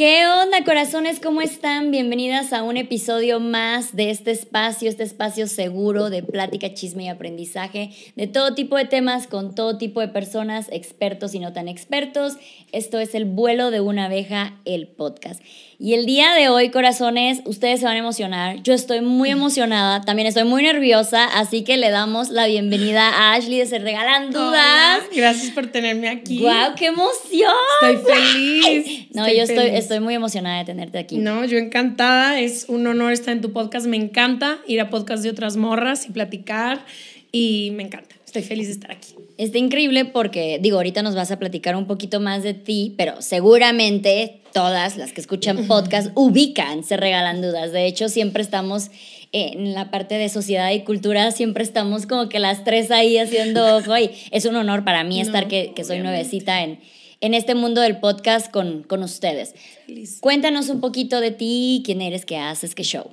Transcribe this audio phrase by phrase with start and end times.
[0.00, 1.20] ¿Qué onda, corazones?
[1.20, 1.90] ¿Cómo están?
[1.90, 7.08] Bienvenidas a un episodio más de este espacio, este espacio seguro de plática, chisme y
[7.08, 11.68] aprendizaje de todo tipo de temas con todo tipo de personas, expertos y no tan
[11.68, 12.38] expertos.
[12.72, 15.42] Esto es El vuelo de una abeja, el podcast.
[15.78, 18.62] Y el día de hoy, corazones, ustedes se van a emocionar.
[18.62, 23.34] Yo estoy muy emocionada, también estoy muy nerviosa, así que le damos la bienvenida a
[23.34, 25.02] Ashley de Se Regalan Dudas.
[25.14, 26.38] gracias por tenerme aquí.
[26.40, 27.52] ¡Guau, qué emoción!
[27.82, 29.08] Estoy feliz.
[29.14, 31.18] No, yo estoy, estoy muy emocionada de tenerte aquí.
[31.18, 32.38] No, yo encantada.
[32.38, 33.86] Es un honor estar en tu podcast.
[33.86, 36.84] Me encanta ir a podcast de otras morras y platicar.
[37.32, 38.14] Y me encanta.
[38.24, 39.14] Estoy feliz de estar aquí.
[39.36, 43.20] Está increíble porque, digo, ahorita nos vas a platicar un poquito más de ti, pero
[43.20, 47.72] seguramente todas las que escuchan podcast ubican, se regalan dudas.
[47.72, 48.92] De hecho, siempre estamos
[49.32, 53.76] en la parte de sociedad y cultura, siempre estamos como que las tres ahí haciendo,
[53.88, 56.78] oye, es un honor para mí estar que, que soy nuevecita en,
[57.20, 59.54] en este mundo del podcast con, con ustedes.
[59.86, 60.18] Feliz.
[60.20, 63.10] Cuéntanos un poquito de ti, quién eres, qué haces, qué show.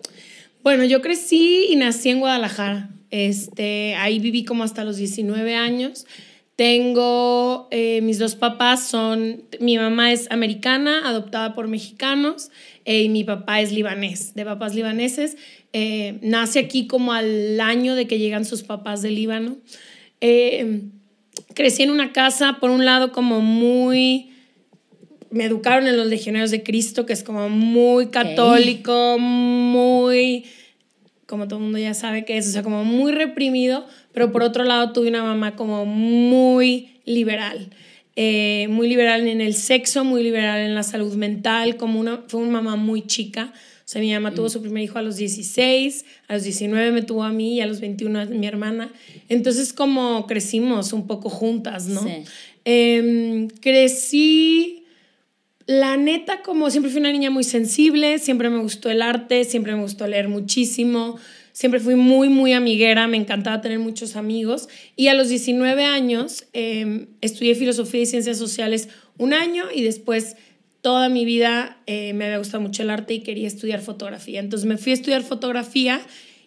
[0.64, 2.90] Bueno, yo crecí y nací en Guadalajara.
[3.10, 6.06] Este, ahí viví como hasta los 19 años.
[6.56, 12.50] Tengo, eh, mis dos papás son, mi mamá es americana, adoptada por mexicanos,
[12.84, 15.38] eh, y mi papá es libanés, de papás libaneses.
[15.72, 19.58] Eh, nace aquí como al año de que llegan sus papás de Líbano.
[21.54, 24.32] Crecí en una casa, por un lado, como muy
[25.30, 30.46] me educaron en los legionarios de Cristo, que es como muy católico, muy
[31.28, 34.44] como todo el mundo ya sabe que es, o sea, como muy reprimido, pero por
[34.44, 37.70] otro lado tuve una mamá como muy liberal.
[38.16, 42.40] Eh, muy liberal en el sexo, muy liberal en la salud mental, como una, fue
[42.40, 43.54] una mamá muy chica.
[43.88, 44.50] O sea, mi mamá tuvo mm.
[44.50, 47.66] su primer hijo a los 16, a los 19 me tuvo a mí y a
[47.66, 48.92] los 21 a mi hermana.
[49.30, 52.06] Entonces, como crecimos un poco juntas, ¿no?
[52.66, 54.84] Em, crecí
[55.68, 59.73] la neta, como siempre fui una niña muy sensible, siempre me gustó el arte, siempre
[59.73, 61.17] me gustó leer muchísimo,
[61.54, 64.67] siempre fui muy, muy amiguera, me encantaba tener muchos amigos.
[64.98, 70.36] Y a los 19 años em, estudié filosofía y ciencias sociales un año y después
[70.87, 74.39] toda mi vida eh, me había gustado mucho el arte y quería estudiar fotografía.
[74.39, 75.99] Entonces me fui a estudiar fotografía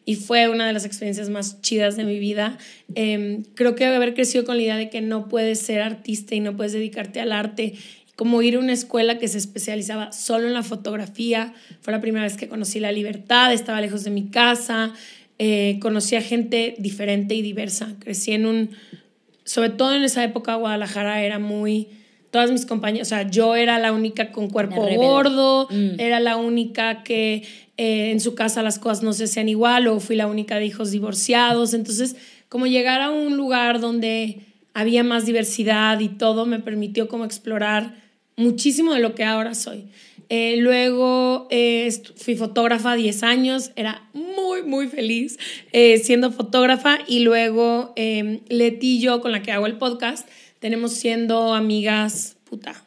[0.06, 2.56] y fue una de las experiencias más chidas de mi vida.
[2.94, 6.40] Em, creo que haber crecido con la idea de que no puedes ser artista y
[6.40, 7.74] no puedes dedicarte al arte
[8.16, 11.52] como ir a una escuela que se especializaba solo en la fotografía.
[11.82, 14.94] Fue la primera vez que conocí la libertad, estaba lejos de mi casa,
[15.38, 17.94] eh, conocí a gente diferente y diversa.
[17.98, 18.70] Crecí en un,
[19.44, 21.88] sobre todo en esa época Guadalajara era muy,
[22.30, 25.98] todas mis compañeras, o sea, yo era la única con cuerpo gordo, mm.
[25.98, 27.42] era la única que
[27.76, 30.66] eh, en su casa las cosas no se hacían igual o fui la única de
[30.66, 31.74] hijos divorciados.
[31.74, 32.16] Entonces,
[32.48, 34.40] como llegar a un lugar donde
[34.74, 37.94] había más diversidad y todo me permitió como explorar
[38.36, 39.84] muchísimo de lo que ahora soy.
[40.32, 45.38] Eh, luego eh, fui fotógrafa 10 años, era muy, muy feliz
[45.72, 50.28] eh, siendo fotógrafa y luego Leti y yo, con la que hago el podcast,
[50.60, 52.84] tenemos siendo amigas, puta,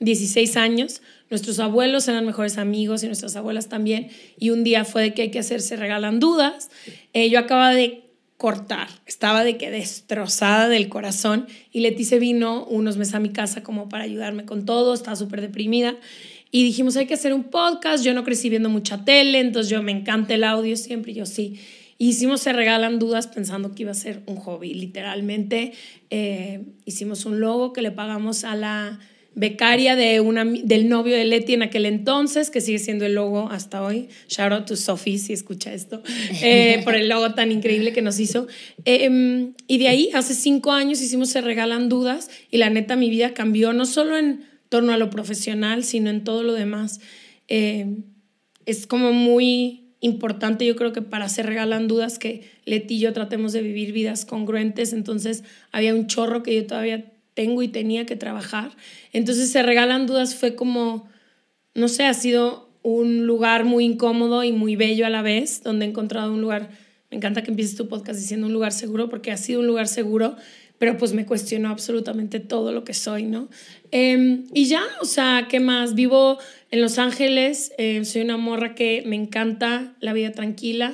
[0.00, 1.02] 16 años.
[1.30, 4.08] Nuestros abuelos eran mejores amigos y nuestras abuelas también.
[4.38, 6.70] Y un día fue de que hay que hacerse regalan dudas.
[7.14, 8.88] yo acababa de cortar.
[9.06, 13.88] Estaba de que destrozada del corazón y Leticia vino unos meses a mi casa como
[13.88, 15.96] para ayudarme con todo, estaba súper deprimida
[16.54, 19.82] y dijimos hay que hacer un podcast, yo no crecí viendo mucha tele, entonces yo
[19.82, 21.58] me encanta el audio siempre, yo sí.
[22.08, 25.72] Hicimos Se Regalan Dudas pensando que iba a ser un hobby, literalmente
[26.10, 28.98] eh, hicimos un logo que le pagamos a la
[29.34, 33.48] becaria de una, del novio de Leti en aquel entonces, que sigue siendo el logo
[33.50, 34.08] hasta hoy.
[34.28, 36.02] Shout out to Sophie si escucha esto,
[36.42, 38.46] eh, por el logo tan increíble que nos hizo.
[38.84, 43.10] Em, y de ahí, hace cinco años hicimos Se Regalan Dudas y la neta mi
[43.10, 47.00] vida cambió, no solo en torno a lo profesional, sino en todo lo demás.
[47.48, 48.04] Em,
[48.66, 53.12] es como muy importante, yo creo que para Se Regalan Dudas, que Leti y yo
[53.12, 54.92] tratemos de vivir vidas congruentes.
[54.92, 58.72] Entonces había un chorro que yo todavía tengo y tenía que trabajar.
[59.12, 61.08] Entonces se regalan dudas fue como,
[61.74, 65.86] no sé, ha sido un lugar muy incómodo y muy bello a la vez, donde
[65.86, 66.70] he encontrado un lugar,
[67.10, 69.86] me encanta que empieces tu podcast diciendo un lugar seguro, porque ha sido un lugar
[69.86, 70.36] seguro,
[70.82, 73.48] pero pues me cuestionó absolutamente todo lo que soy, ¿no?
[73.92, 75.94] Em, y ya, o sea, ¿qué más?
[75.94, 76.38] Vivo
[76.72, 80.92] en Los Ángeles, eh, soy una morra que me encanta la vida tranquila.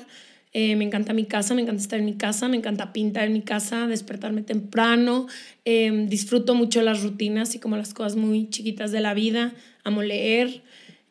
[0.52, 3.32] Eh, me encanta mi casa, me encanta estar en mi casa, me encanta pintar en
[3.32, 5.26] mi casa, despertarme temprano.
[5.64, 9.54] Em, disfruto mucho las rutinas y como las cosas muy chiquitas de la vida.
[9.84, 10.64] Amo leer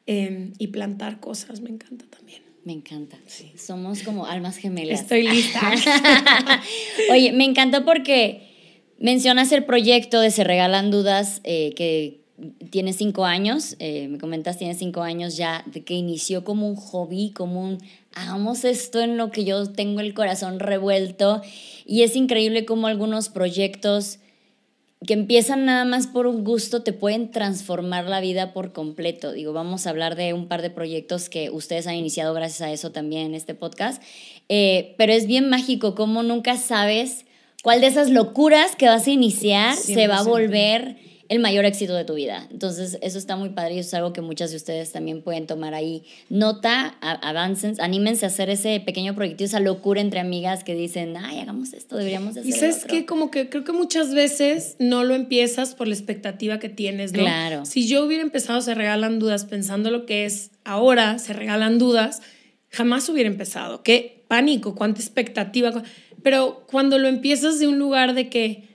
[0.06, 2.44] em, y plantar cosas, me encanta también.
[2.64, 3.18] Me encanta.
[3.26, 3.54] Sí.
[3.58, 5.02] Somos como almas gemelas.
[5.02, 5.62] Estoy lista.
[7.10, 8.47] Oye, me encantó porque
[9.00, 12.22] mencionas el proyecto de Se Regalan Dudas, eh, que
[12.70, 16.76] tiene cinco años, eh, me comentas, tiene cinco años ya, de que inició como un
[16.76, 17.80] hobby, como un,
[18.14, 21.42] hagamos esto en lo que yo tengo el corazón revuelto.
[21.86, 24.20] Y es increíble cómo algunos proyectos
[25.06, 29.32] que empiezan nada más por un gusto te pueden transformar la vida por completo.
[29.32, 32.72] Digo, vamos a hablar de un par de proyectos que ustedes han iniciado gracias a
[32.72, 34.02] eso también en este podcast.
[34.50, 37.27] Eh, pero es bien mágico cómo nunca sabes
[37.68, 40.96] cuál de esas locuras que vas a iniciar se va a volver
[41.28, 42.48] el mayor éxito de tu vida.
[42.50, 45.48] Entonces, eso está muy padre y eso es algo que muchas de ustedes también pueden
[45.48, 50.75] tomar ahí nota, avancen, anímense a hacer ese pequeño proyecto, esa locura entre amigas que
[50.75, 54.78] dicen, ay, hagamos esto, deberíamos hacer Y sabes que como que creo que muchas veces
[54.80, 57.19] no lo empiezas por la expectativa que tienes, ¿no?
[57.19, 57.66] Claro.
[57.66, 62.22] Si yo hubiera empezado Se Regalan Dudas pensando lo que es ahora, Se Regalan Dudas,
[62.69, 63.84] jamás hubiera empezado.
[63.84, 65.84] Qué pánico, cuánta expectativa.
[66.24, 68.68] Pero cuando lo empiezas de un lugar de que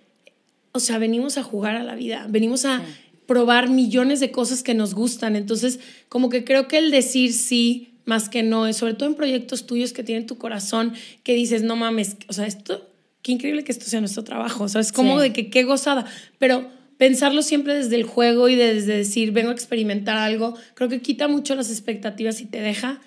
[0.73, 2.83] o sea, venimos a jugar a la vida, venimos a
[3.27, 5.37] probar millones de cosas que nos gustan.
[5.37, 9.67] Entonces, como que creo que el decir sí más que no, sobre todo en proyectos
[9.67, 10.93] tuyos que tienen tu corazón,
[11.23, 12.91] que dices, no mames, o sea, esto,
[13.23, 16.05] qué increíble que esto sea nuestro trabajo, o sea, es como de que qué gozada,
[16.39, 21.01] pero pensarlo siempre desde el juego y desde decir, vengo a experimentar algo, creo que
[21.01, 23.01] quita mucho las expectativas y te deja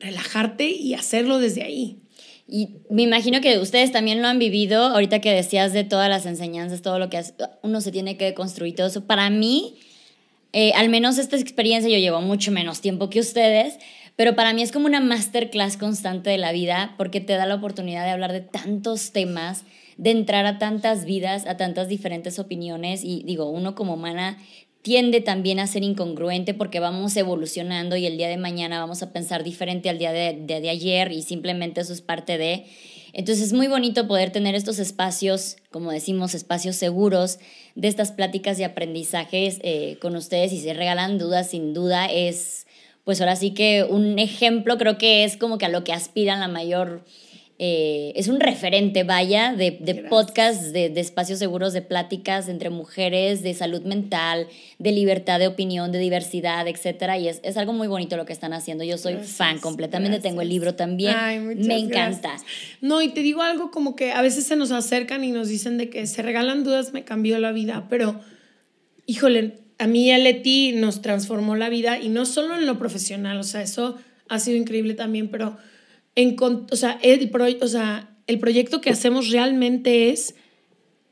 [0.00, 2.02] relajarte y hacerlo desde ahí.
[2.46, 6.26] Y me imagino que ustedes también lo han vivido, ahorita que decías de todas las
[6.26, 7.22] enseñanzas, todo lo que
[7.62, 9.06] uno se tiene que construir, todo eso.
[9.06, 9.76] Para mí,
[10.52, 13.78] eh, al menos esta experiencia, yo llevo mucho menos tiempo que ustedes,
[14.16, 17.54] pero para mí es como una masterclass constante de la vida porque te da la
[17.54, 19.64] oportunidad de hablar de tantos temas,
[19.96, 24.38] de entrar a tantas vidas, a tantas diferentes opiniones y digo, uno como humana
[24.82, 29.12] tiende también a ser incongruente porque vamos evolucionando y el día de mañana vamos a
[29.12, 32.66] pensar diferente al día de, de, ayer y simplemente eso es parte de...
[33.14, 37.38] Entonces es muy bonito poder tener estos espacios, como decimos, espacios seguros
[37.74, 42.66] de estas pláticas y aprendizajes eh, con ustedes y se regalan dudas, sin duda es,
[43.04, 46.40] pues ahora sí que un ejemplo creo que es como que a lo que aspiran
[46.40, 47.04] la mayor
[47.64, 53.44] eh, es un referente, vaya, de, de podcasts, de, espacios seguros, de pláticas entre mujeres,
[53.44, 54.48] de salud mental,
[54.80, 57.18] de libertad de opinión, de diversidad, etcétera.
[57.18, 58.82] Y es, es algo muy bonito lo que están haciendo.
[58.82, 61.14] Yo soy fan completamente, tengo el libro también.
[61.64, 62.36] Me encanta.
[62.80, 65.78] No, y te digo algo como que a veces se nos acercan y nos dicen
[65.78, 68.20] de que se regalan dudas, me cambió la vida, pero
[69.06, 72.80] híjole, a mí y a Leti nos transformó la vida y no solo en lo
[72.80, 73.98] profesional, o sea, eso
[74.28, 75.58] ha sido increíble también, pero
[76.14, 77.30] en, o, sea, el
[77.60, 80.34] o sea, el proyecto que hacemos realmente es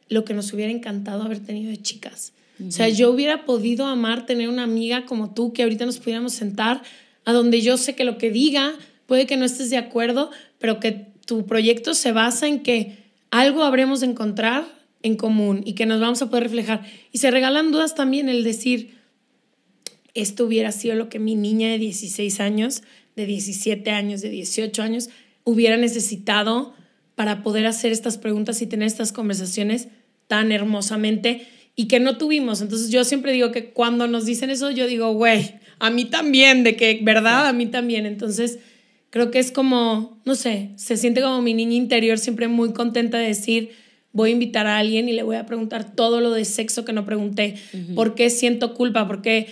[0.09, 2.33] lo que nos hubiera encantado haber tenido de chicas.
[2.67, 6.35] O sea, yo hubiera podido amar tener una amiga como tú que ahorita nos pudiéramos
[6.35, 6.83] sentar
[7.25, 8.75] a donde yo sé que lo que diga
[9.07, 12.99] puede que no estés de acuerdo, pero que tu proyecto se basa en que
[13.31, 14.65] algo habremos de encontrar
[15.03, 16.85] en común y que nos vamos a poder reflejar.
[17.13, 18.99] Y se regalan dudas también el decir,
[20.15, 22.83] esto hubiera sido lo que mi niña de 16 años
[23.17, 25.11] de 17 años, de 18 años,
[25.45, 26.75] hubiera necesitado
[27.15, 29.89] para poder hacer estas preguntas y tener estas conversaciones
[30.27, 31.47] tan hermosamente
[31.77, 32.61] y que no tuvimos.
[32.61, 36.63] Entonces yo siempre digo que cuando nos dicen eso, yo digo, güey, a mí también,
[36.63, 37.47] de que, ¿verdad?
[37.47, 38.07] A mí también.
[38.07, 38.59] Entonces
[39.11, 43.19] creo que es como, no sé, se siente como mi niña interior siempre muy contenta
[43.19, 43.71] de decir,
[44.13, 46.93] voy a invitar a alguien y le voy a preguntar todo lo de sexo que
[46.93, 47.57] no pregunté,
[47.95, 49.49] por qué siento culpa, por qué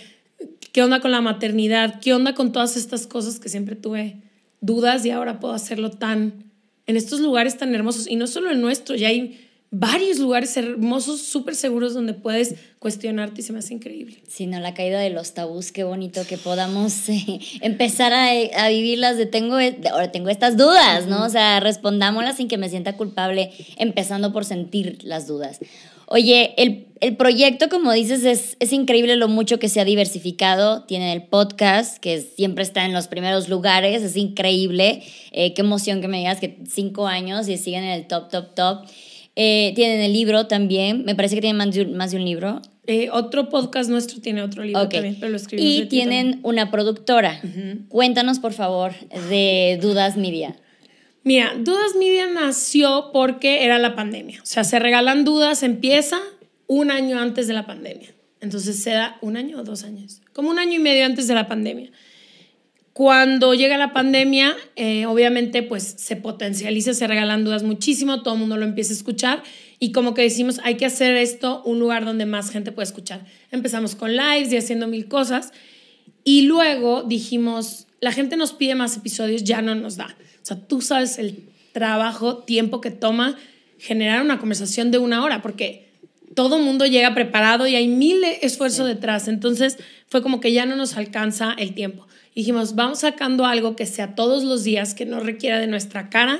[0.71, 1.99] ¿Qué onda con la maternidad?
[1.99, 4.17] ¿Qué onda con todas estas cosas que siempre tuve
[4.61, 6.51] dudas y ahora puedo hacerlo tan
[6.85, 8.07] en estos lugares tan hermosos?
[8.07, 13.41] Y no solo el nuestro, ya hay varios lugares hermosos, súper seguros donde puedes cuestionarte
[13.41, 14.17] y se me hace increíble.
[14.27, 18.69] Sí, no, la caída de los tabús, qué bonito que podamos eh, empezar a, a,
[18.69, 21.23] vivirlas de tengo, e, ahora tengo estas dudas, ¿no?
[21.23, 25.59] O sea, respondámoslas sin que me sienta culpable, empezando por sentir las dudas.
[26.11, 30.83] Oye, el, el proyecto, como dices, es, es, increíble lo mucho que se ha diversificado.
[30.85, 35.03] Tienen el podcast, que siempre está en los primeros lugares, es increíble.
[35.31, 38.55] Eh, qué emoción que me digas que cinco años y siguen en el top, top,
[38.55, 38.87] top.
[39.35, 42.25] Eh, tienen el libro también, me parece que tienen más de un, más de un
[42.25, 42.63] libro.
[42.87, 45.71] Eh, otro podcast nuestro tiene otro libro también, pero lo escribimos.
[45.71, 47.39] Y tienen una productora.
[47.87, 48.93] Cuéntanos, por favor,
[49.29, 50.55] de Dudas Media.
[51.23, 54.41] Mira, Dudas Media nació porque era la pandemia.
[54.41, 56.19] O sea, se regalan dudas, empieza
[56.67, 58.13] un año antes de la pandemia.
[58.41, 61.35] Entonces se da un año o dos años, como un año y medio antes de
[61.35, 61.91] la pandemia.
[62.93, 68.39] Cuando llega la pandemia, eh, obviamente pues se potencializa, se regalan dudas muchísimo, todo el
[68.41, 69.43] mundo lo empieza a escuchar
[69.79, 73.25] y como que decimos, hay que hacer esto un lugar donde más gente pueda escuchar.
[73.51, 75.53] Empezamos con lives y haciendo mil cosas
[76.23, 80.15] y luego dijimos, la gente nos pide más episodios, ya no nos da.
[80.49, 83.37] O sea, tú sabes el trabajo, tiempo que toma
[83.77, 85.89] generar una conversación de una hora, porque
[86.33, 89.27] todo mundo llega preparado y hay mil esfuerzos detrás.
[89.27, 89.77] Entonces
[90.07, 92.07] fue como que ya no nos alcanza el tiempo.
[92.33, 96.39] Dijimos, vamos sacando algo que sea todos los días, que no requiera de nuestra cara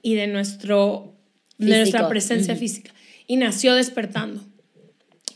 [0.00, 1.12] y de, nuestro,
[1.58, 2.92] de nuestra presencia física.
[3.26, 4.44] Y nació Despertando,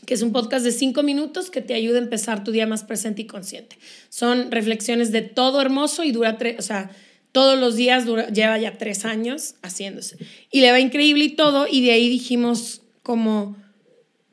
[0.05, 2.85] que es un podcast de cinco minutos que te ayuda a empezar tu día más
[2.85, 3.77] presente y consciente.
[4.07, 6.91] Son reflexiones de todo hermoso y dura tres, o sea,
[7.35, 10.15] todos los días lleva ya tres años haciéndose.
[10.51, 13.57] Y le va increíble y todo, y de ahí dijimos como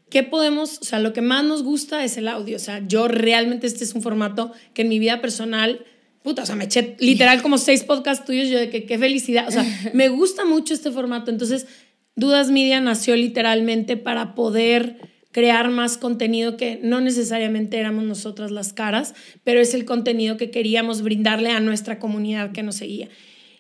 [0.08, 0.78] ¿qué podemos?
[0.80, 2.54] O sea, lo que más nos gusta es el audio.
[2.54, 5.84] O sea, yo realmente este es un formato que en mi vida personal,
[6.22, 9.48] puta, o sea, me eché literal como seis podcasts tuyos, yo de que qué felicidad.
[9.48, 11.32] O sea, me gusta mucho este formato.
[11.32, 11.66] Entonces,
[12.14, 18.72] Dudas Media nació literalmente para poder crear más contenido que no necesariamente éramos nosotras las
[18.72, 23.08] caras, pero es el contenido que queríamos brindarle a nuestra comunidad que nos seguía.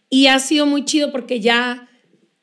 [0.08, 1.88] Y ha sido muy chido porque ya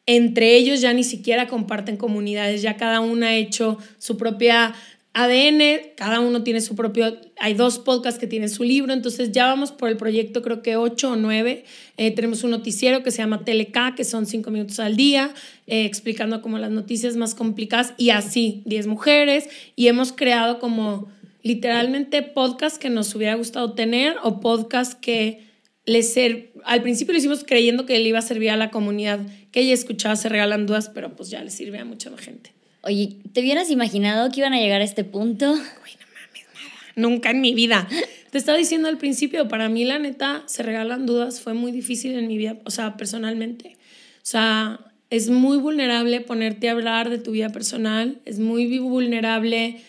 [0.08, 4.74] entre ellos ya ni siquiera comparten comunidades, ya cada uno ha hecho su propia
[5.14, 9.48] ADN, cada uno tiene su propio, hay dos podcasts que tienen su libro, entonces ya
[9.48, 11.66] vamos por el proyecto creo que ocho o nueve,
[11.98, 15.34] eh, tenemos un noticiero que se llama Teleca, que son cinco minutos al día,
[15.66, 21.08] eh, explicando como las noticias más complicadas y así, diez mujeres, y hemos creado como
[21.42, 25.50] literalmente podcasts que nos hubiera gustado tener o podcasts que
[26.04, 29.20] ser, al principio lo hicimos creyendo que le iba a servir a la comunidad
[29.52, 32.59] que ella escuchaba Se Regalan Dudas, pero pues ya le sirve a mucha gente.
[32.82, 35.48] Oye, ¿te hubieras imaginado que iban a llegar a este punto?
[35.48, 36.94] no mames, nada.
[36.96, 37.88] Nunca en mi vida.
[38.32, 42.18] Te estaba diciendo al principio, para mí la neta, Se Regalan Dudas fue muy difícil
[42.18, 43.78] en mi vida, o sea, personalmente.
[44.18, 49.82] O sea, es muy vulnerable ponerte a hablar de tu vida personal, es muy vulnerable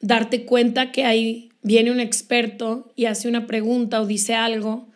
[0.00, 4.88] darte cuenta que ahí viene un experto y hace una pregunta o dice algo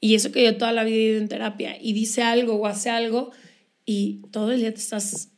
[0.00, 2.66] y eso que yo toda la vida he ido en terapia y dice algo o
[2.66, 3.30] hace algo
[3.86, 5.30] y todo el día te estás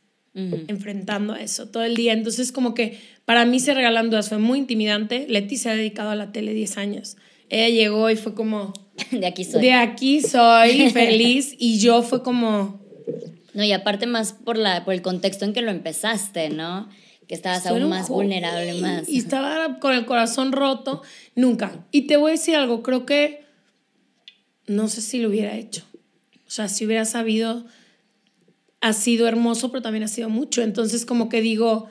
[0.67, 2.13] enfrentando a eso, todo el día.
[2.13, 5.25] Entonces como que para mí se regalan dudas fue muy intimidante.
[5.27, 7.17] Leti se ha dedicado a la tele 10 años.
[7.49, 8.73] Ella llegó y fue como...
[9.11, 9.61] De aquí soy.
[9.61, 11.55] De aquí soy, feliz.
[11.57, 12.85] y yo fue como...
[13.53, 16.87] No, y aparte más por, la, por el contexto en que lo empezaste, ¿no?
[17.27, 19.09] Que estabas aún más vulnerable, más.
[19.09, 21.01] Y estaba con el corazón roto.
[21.35, 21.85] Nunca.
[21.91, 23.43] Y te voy a decir algo, creo que
[24.67, 25.83] no sé si lo hubiera hecho.
[26.47, 27.65] O sea, si hubiera sabido,
[28.81, 30.61] ha sido hermoso, pero también ha sido mucho.
[30.61, 31.89] Entonces, como que digo,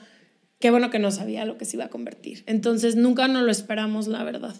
[0.59, 2.43] qué bueno que no sabía lo que se iba a convertir.
[2.47, 4.55] Entonces, nunca nos lo esperamos, la verdad.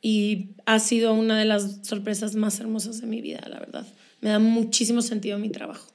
[0.00, 3.86] Y ha sido una de las sorpresas más hermosas de mi vida, la verdad.
[4.20, 5.88] Me da muchísimo sentido mi trabajo.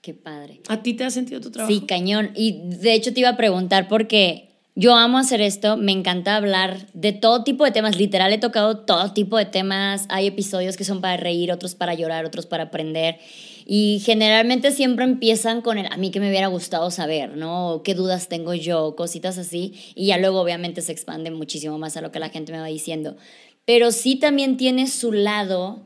[0.00, 0.60] Qué padre.
[0.68, 1.72] ¿A ti te ha sentido tu trabajo?
[1.72, 2.30] Sí, cañón.
[2.34, 6.86] Y de hecho te iba a preguntar porque yo amo hacer esto, me encanta hablar
[6.92, 10.84] de todo tipo de temas, literal he tocado todo tipo de temas, hay episodios que
[10.84, 13.18] son para reír, otros para llorar, otros para aprender
[13.68, 17.82] y generalmente siempre empiezan con el a mí que me hubiera gustado saber, ¿no?
[17.84, 18.94] ¿Qué dudas tengo yo?
[18.94, 22.52] Cositas así y ya luego obviamente se expande muchísimo más a lo que la gente
[22.52, 23.16] me va diciendo.
[23.64, 25.84] Pero sí también tiene su lado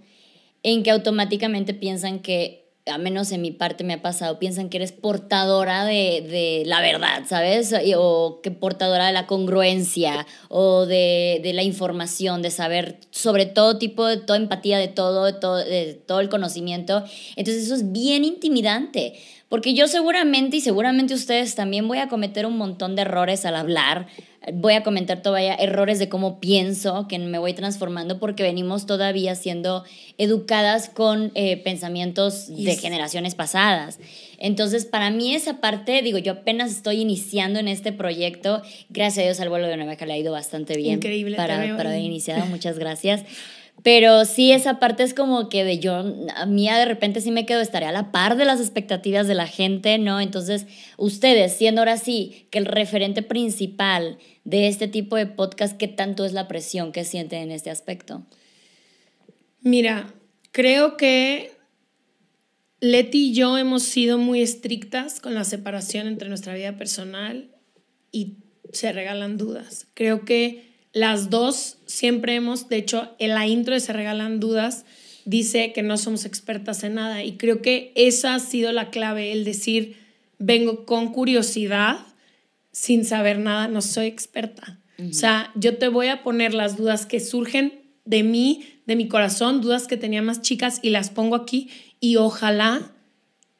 [0.62, 4.78] en que automáticamente piensan que a menos en mi parte me ha pasado, piensan que
[4.78, 7.74] eres portadora de, de la verdad, ¿sabes?
[7.96, 13.78] O que portadora de la congruencia o de, de, la información, de saber sobre todo
[13.78, 17.04] tipo, de toda empatía, de todo, de todo, de todo el conocimiento.
[17.36, 19.14] Entonces eso es bien intimidante.
[19.50, 23.56] Porque yo seguramente y seguramente ustedes también voy a cometer un montón de errores al
[23.56, 24.06] hablar,
[24.54, 29.34] voy a comentar todavía errores de cómo pienso, que me voy transformando porque venimos todavía
[29.34, 29.84] siendo
[30.16, 33.98] educadas con eh, pensamientos de generaciones pasadas.
[34.38, 38.62] Entonces, para mí esa parte, digo, yo apenas estoy iniciando en este proyecto.
[38.88, 40.94] Gracias a Dios al vuelo de una le ha ido bastante bien.
[40.94, 41.36] Increíble.
[41.36, 42.46] Para, para haber iniciado.
[42.46, 43.24] Muchas gracias.
[43.82, 45.94] Pero sí, esa parte es como que de yo,
[46.34, 49.34] a mí de repente sí me quedo, estaré a la par de las expectativas de
[49.34, 50.20] la gente, ¿no?
[50.20, 55.88] Entonces, ustedes, siendo ahora sí que el referente principal de este tipo de podcast, ¿qué
[55.88, 58.22] tanto es la presión que sienten en este aspecto?
[59.62, 60.12] Mira,
[60.52, 61.52] creo que
[62.80, 67.50] Leti y yo hemos sido muy estrictas con la separación entre nuestra vida personal
[68.10, 68.38] y
[68.72, 69.86] se regalan dudas.
[69.94, 74.84] Creo que las dos siempre hemos, de hecho, en la intro de Se Regalan Dudas
[75.24, 79.32] dice que no somos expertas en nada y creo que esa ha sido la clave,
[79.32, 79.96] el decir,
[80.38, 81.98] vengo con curiosidad,
[82.72, 84.80] sin saber nada, no soy experta.
[85.08, 89.08] O sea, yo te voy a poner las dudas que surgen de mí, de mi
[89.08, 91.70] corazón, dudas que tenía más chicas y las pongo aquí
[92.00, 92.92] y ojalá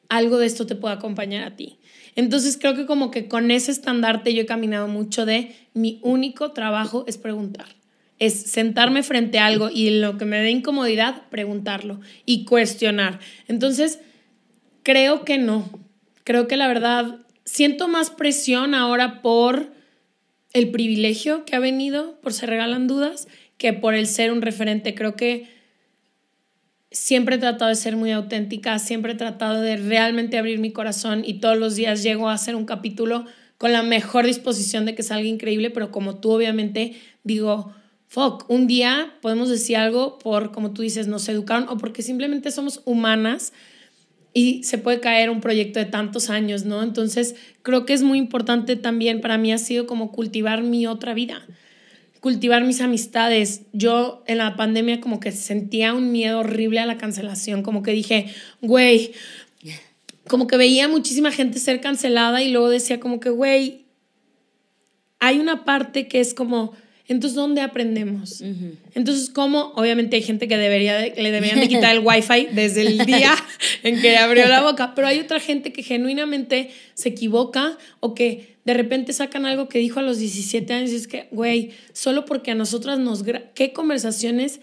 [0.09, 1.79] algo de esto te pueda acompañar a ti.
[2.15, 6.51] Entonces creo que como que con ese estandarte yo he caminado mucho de mi único
[6.51, 7.67] trabajo es preguntar.
[8.19, 13.19] Es sentarme frente a algo y lo que me dé incomodidad, preguntarlo y cuestionar.
[13.47, 13.99] Entonces,
[14.83, 15.69] creo que no.
[16.23, 19.73] Creo que la verdad siento más presión ahora por
[20.53, 23.27] el privilegio que ha venido, por se regalan dudas,
[23.57, 24.93] que por el ser un referente.
[24.93, 25.47] Creo que
[26.91, 31.23] siempre he tratado de ser muy auténtica, siempre he tratado de realmente abrir mi corazón
[31.25, 33.25] y todos los días llego a hacer un capítulo
[33.57, 37.73] con la mejor disposición de que salga increíble, pero como tú obviamente digo,
[38.07, 42.51] fuck, un día podemos decir algo por, como tú dices, nos educaron o porque simplemente
[42.51, 43.53] somos humanas
[44.33, 46.83] y se puede caer un proyecto de tantos años, ¿no?
[46.83, 51.13] Entonces, creo que es muy importante también, para mí ha sido como cultivar mi otra
[51.13, 51.45] vida,
[52.21, 53.63] cultivar mis amistades.
[53.73, 57.91] Yo en la pandemia como que sentía un miedo horrible a la cancelación, como que
[57.91, 58.27] dije,
[58.61, 59.11] güey,
[60.27, 63.85] como que veía muchísima gente ser cancelada y luego decía como que, güey,
[65.19, 66.73] hay una parte que es como
[67.11, 68.41] entonces, ¿dónde aprendemos?
[68.95, 69.73] Entonces, ¿cómo?
[69.75, 73.35] Obviamente hay gente que debería le deberían de quitar el wifi desde el día
[73.83, 78.55] en que abrió la boca, pero hay otra gente que genuinamente se equivoca o que
[78.63, 82.25] de repente sacan algo que dijo a los 17 años y es que, güey, solo
[82.25, 83.23] porque a nosotras nos...
[83.55, 84.61] ¿Qué conversaciones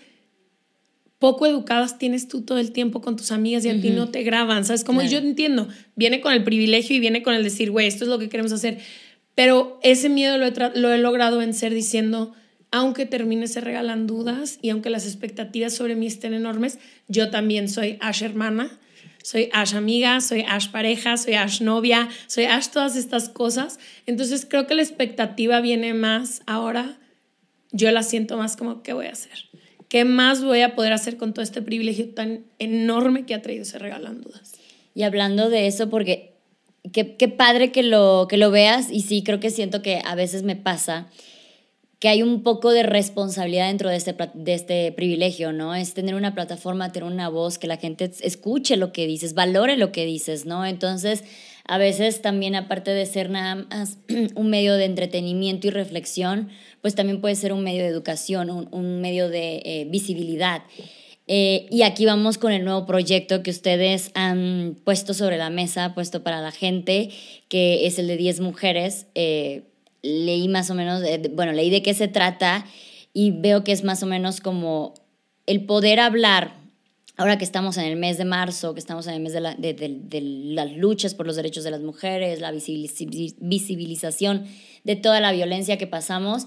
[1.19, 4.23] poco educadas tienes tú todo el tiempo con tus amigas y a ti no te
[4.23, 4.65] graban?
[4.65, 4.85] ¿Sabes?
[4.85, 8.09] Como yo entiendo, viene con el privilegio y viene con el decir, güey, esto es
[8.09, 8.79] lo que queremos hacer
[9.39, 12.35] pero ese miedo lo he, lo he logrado vencer diciendo,
[12.73, 17.69] aunque termine se regalan dudas y aunque las expectativas sobre mí estén enormes, yo también
[17.69, 18.81] soy Ash hermana,
[19.23, 23.79] soy Ash amiga, soy Ash pareja, soy Ash novia, soy Ash todas estas cosas.
[24.07, 26.99] Entonces creo que la expectativa viene más ahora,
[27.71, 29.39] yo la siento más como, ¿qué voy a hacer?
[29.89, 33.65] ¿Qué más voy a poder hacer con todo este privilegio tan enorme que ha traído
[33.65, 34.55] se regalan dudas?
[34.97, 36.28] Y hablando de eso, porque
[36.93, 40.43] qué, padre que lo, que lo veas y sí, creo que siento que a veces
[40.43, 41.09] me pasa
[41.99, 45.75] que hay un poco de responsabilidad dentro de este, de este privilegio, ¿no?
[45.75, 49.77] Es tener una plataforma, tener una voz, que la gente escuche lo que dices, valore
[49.77, 50.65] lo que dices, ¿no?
[50.65, 51.25] Entonces,
[51.65, 53.99] a veces también, aparte de ser nada más
[54.37, 56.51] un medio de entretenimiento y reflexión,
[56.83, 60.63] pues también puede ser un medio de educación, un, medio de eh, visibilidad.
[61.31, 65.95] Eh, y aquí vamos con el nuevo proyecto que ustedes han puesto sobre la mesa,
[65.95, 67.11] puesto para la gente,
[67.49, 69.07] que es el de 10 mujeres.
[69.15, 69.65] Eh,
[70.03, 72.65] leí más o menos, bueno, leí de qué se trata
[73.13, 74.95] y veo que es más o menos como
[75.47, 76.55] el poder hablar,
[77.19, 79.41] ahora que estamos en el mes de marzo, que estamos en el mes de,
[79.75, 84.47] de las luchas por los derechos de las mujeres, la visibilización
[84.85, 86.47] de toda la violencia que pasamos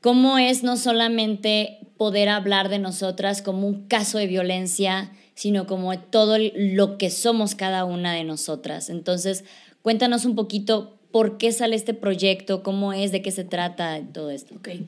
[0.00, 5.98] cómo es no solamente poder hablar de nosotras como un caso de violencia, sino como
[5.98, 8.88] todo lo que somos cada una de nosotras.
[8.88, 9.44] Entonces,
[9.82, 14.30] cuéntanos un poquito por qué sale este proyecto, cómo es, de qué se trata, todo
[14.30, 14.54] esto.
[14.54, 14.86] Okay.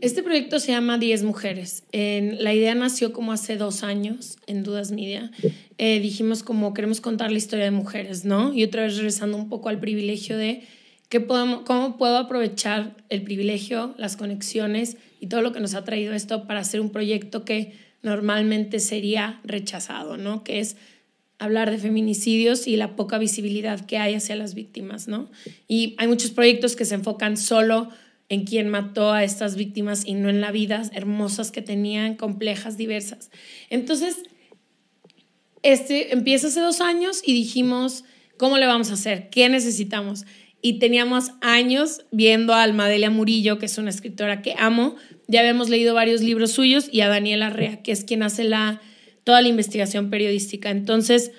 [0.00, 1.84] Este proyecto se llama 10 Mujeres.
[1.92, 5.30] la idea nació como hace dos años en Dudas Media.
[5.78, 8.52] Eh, dijimos como queremos contar la historia de mujeres, ¿no?
[8.52, 10.64] Y otra vez regresando un poco al privilegio de
[11.16, 16.14] podemos, ¿Cómo puedo aprovechar el privilegio, las conexiones y todo lo que nos ha traído
[16.14, 20.44] esto para hacer un proyecto que normalmente sería rechazado, ¿no?
[20.44, 20.76] Que es
[21.38, 25.30] hablar de feminicidios y la poca visibilidad que hay hacia las víctimas, ¿no?
[25.66, 27.88] Y hay muchos proyectos que se enfocan solo
[28.28, 32.76] en quién mató a estas víctimas y no en la vida hermosas que tenían, complejas,
[32.76, 33.30] diversas.
[33.70, 34.16] Entonces,
[35.62, 38.04] este empieza hace dos años y dijimos,
[38.36, 39.30] ¿cómo le vamos a hacer?
[39.30, 40.24] ¿Qué necesitamos?
[40.60, 44.96] Y teníamos años viendo a Almadelia Murillo, que es una escritora que amo.
[45.28, 48.80] Ya habíamos leído varios libros suyos y a Daniela Rea, que es quien hace la,
[49.24, 50.70] toda la investigación periodística.
[50.70, 51.32] Entonces,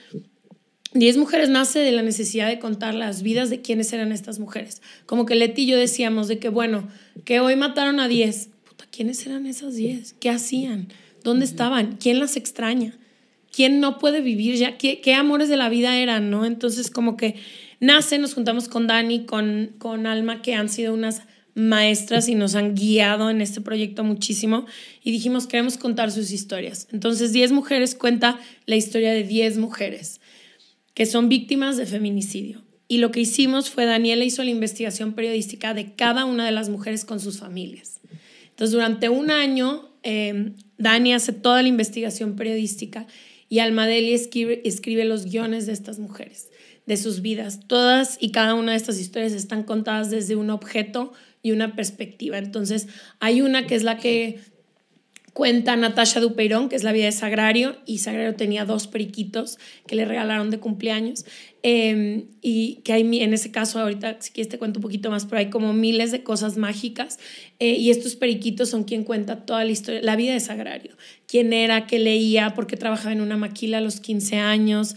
[0.93, 4.81] Diez Mujeres nace de la necesidad de contar las vidas de quiénes eran estas mujeres.
[5.05, 6.87] Como que Leti y yo decíamos de que, bueno,
[7.25, 8.49] que hoy mataron a diez.
[8.67, 10.15] Puta, ¿quiénes eran esas diez?
[10.19, 10.87] ¿Qué hacían?
[11.23, 11.97] ¿Dónde estaban?
[11.97, 12.97] ¿Quién las extraña?
[13.51, 14.77] ¿Quién no puede vivir ya?
[14.77, 16.43] ¿Qué, qué amores de la vida eran, no?
[16.43, 17.35] Entonces, como que
[17.79, 21.21] nace, nos juntamos con Dani, con, con Alma, que han sido unas
[21.55, 24.65] maestras y nos han guiado en este proyecto muchísimo
[25.03, 26.87] y dijimos queremos contar sus historias.
[26.91, 30.21] Entonces 10 mujeres cuenta la historia de 10 mujeres
[30.93, 32.63] que son víctimas de feminicidio.
[32.87, 36.69] Y lo que hicimos fue Daniela hizo la investigación periodística de cada una de las
[36.69, 37.99] mujeres con sus familias.
[38.49, 43.05] Entonces durante un año eh, Dani hace toda la investigación periodística
[43.47, 46.48] y Almadeli escribe, escribe los guiones de estas mujeres
[46.89, 47.59] de sus vidas.
[47.67, 52.39] Todas y cada una de estas historias están contadas desde un objeto y una perspectiva.
[52.39, 52.87] Entonces,
[53.19, 54.39] hay una que es la que
[55.33, 59.95] cuenta Natasha Dupeirón, que es la vida de Sagrario, y Sagrario tenía dos periquitos que
[59.95, 61.25] le regalaron de cumpleaños.
[61.61, 65.25] Em, y que hay, en ese caso, ahorita, si quieres te cuento un poquito más,
[65.25, 67.19] pero hay como miles de cosas mágicas.
[67.59, 70.97] Eh, y estos periquitos son quien cuenta toda la historia, la vida de Sagrario.
[71.27, 74.95] Quién era, qué leía, por qué trabajaba en una maquila a los 15 años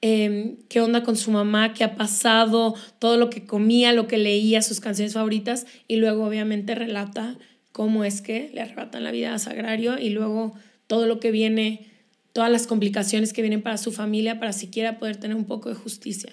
[0.00, 4.18] em, qué onda con su mamá, qué ha pasado, todo lo que comía, lo que
[4.18, 7.38] leía, sus canciones favoritas, y luego obviamente relata
[7.72, 10.54] cómo es que le arrebatan la vida a Sagrario y luego
[10.86, 11.86] todo lo que viene,
[12.32, 15.74] todas las complicaciones que vienen para su familia para siquiera poder tener un poco de
[15.74, 16.32] justicia.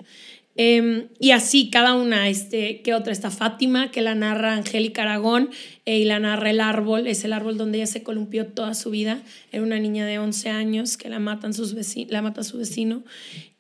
[0.60, 3.14] Em, y así cada una, este, ¿qué otra?
[3.14, 5.52] Está Fátima, que la narra Angélica Aragón,
[5.86, 8.90] eh, y la narra El Árbol, es el árbol donde ella se columpió toda su
[8.90, 9.22] vida.
[9.52, 11.76] Era una niña de 11 años que la, matan sus
[12.10, 13.04] la mata su vecino.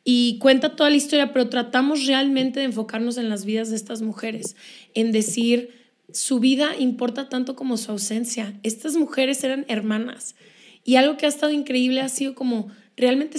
[0.04, 4.02] Y cuenta toda la historia, pero tratamos realmente de enfocarnos en las vidas de estas
[4.02, 4.56] mujeres,
[4.96, 5.70] en decir,
[6.12, 8.58] su vida importa tanto como su ausencia.
[8.64, 10.36] Estas mujeres eran hermanas.
[10.84, 13.38] Y algo que ha estado increíble ha sido como realmente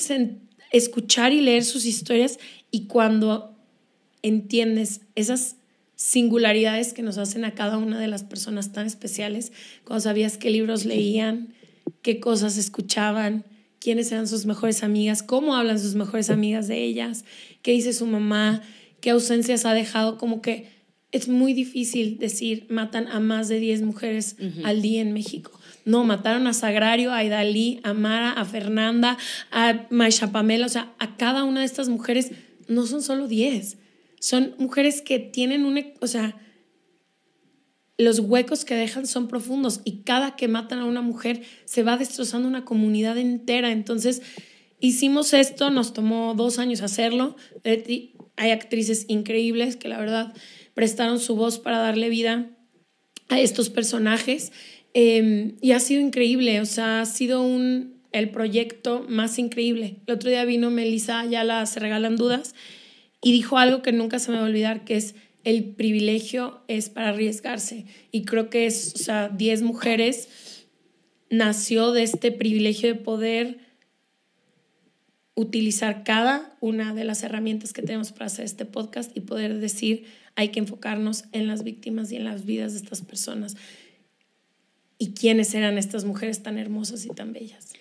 [0.70, 2.38] escuchar y leer sus historias
[2.70, 3.56] y cuando
[4.22, 5.56] entiendes esas
[5.94, 9.52] singularidades que nos hacen a cada una de las personas tan especiales,
[9.84, 11.54] cuando sabías qué libros leían,
[12.02, 13.44] qué cosas escuchaban,
[13.80, 17.24] quiénes eran sus mejores amigas, cómo hablan sus mejores amigas de ellas,
[17.62, 18.62] qué dice su mamá,
[19.00, 20.68] qué ausencias ha dejado, como que
[21.10, 25.58] es muy difícil decir matan a más de 10 mujeres al día en México.
[25.84, 29.16] No, mataron a Sagrario, a Idalí, a Mara, a Fernanda,
[29.50, 32.32] a Maisha Pamela, o sea, a cada una de estas mujeres
[32.68, 33.78] no son solo 10,
[34.20, 36.40] son mujeres que tienen un, o sea,
[37.98, 41.96] los huecos que dejan son profundos y cada que matan a una mujer se va
[41.96, 43.72] destrozando una comunidad entera.
[43.72, 44.22] Entonces,
[44.78, 47.36] hicimos esto, nos tomó dos años hacerlo.
[48.36, 50.32] Hay actrices increíbles que la verdad
[50.74, 52.50] prestaron su voz para darle vida
[53.28, 54.52] a estos personajes
[54.94, 59.96] em, y ha sido increíble, o sea, ha sido un, el proyecto más increíble.
[60.06, 62.54] El otro día vino Melissa, ya las regalan dudas,
[63.20, 66.90] y dijo algo que nunca se me va a olvidar, que es el privilegio es
[66.90, 67.86] para arriesgarse.
[68.12, 70.28] Y creo que es, o sea, 10 mujeres
[71.30, 73.58] nació de este privilegio de poder
[75.34, 80.04] utilizar cada una de las herramientas que tenemos para hacer este podcast y poder decir,
[80.34, 83.56] hay que enfocarnos en las víctimas y en las vidas de estas personas.
[84.98, 87.72] ¿Y quiénes eran estas mujeres tan hermosas y tan bellas?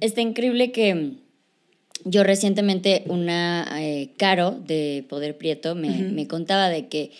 [0.00, 1.16] Está increíble que
[2.04, 7.10] yo recientemente, una eh, Caro de Poder Prieto me, contaba de que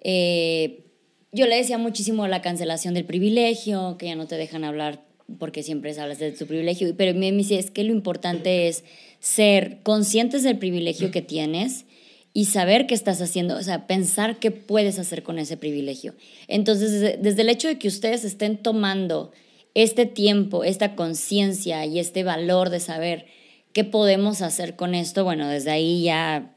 [0.00, 0.84] eh,
[1.32, 5.04] yo le decía muchísimo la cancelación del privilegio, que ya no te dejan hablar
[5.38, 8.84] porque siempre hablas de tu privilegio, pero me dice, es que lo importante es
[9.20, 11.84] ser conscientes del privilegio que tienes
[12.32, 16.14] y saber qué estás haciendo, o sea, pensar qué puedes hacer con ese privilegio.
[16.48, 19.32] Entonces, desde el hecho de que ustedes estén tomando
[19.76, 23.26] este tiempo, esta conciencia y este valor de saber
[23.74, 26.54] qué podemos hacer con esto, bueno, desde ahí ya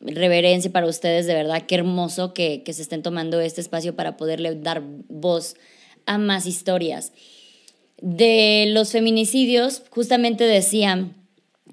[0.00, 4.54] reverencia para ustedes, de verdad, qué hermoso que, se estén tomando este espacio para poderle
[4.54, 5.54] dar voz
[6.06, 7.12] a más historias.
[8.00, 11.14] De los feminicidios, justamente decían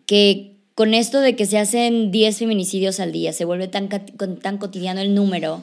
[0.06, 4.58] que con esto de que se hacen 10 feminicidios al día, se vuelve tan, tan
[4.58, 5.62] cotidiano el número,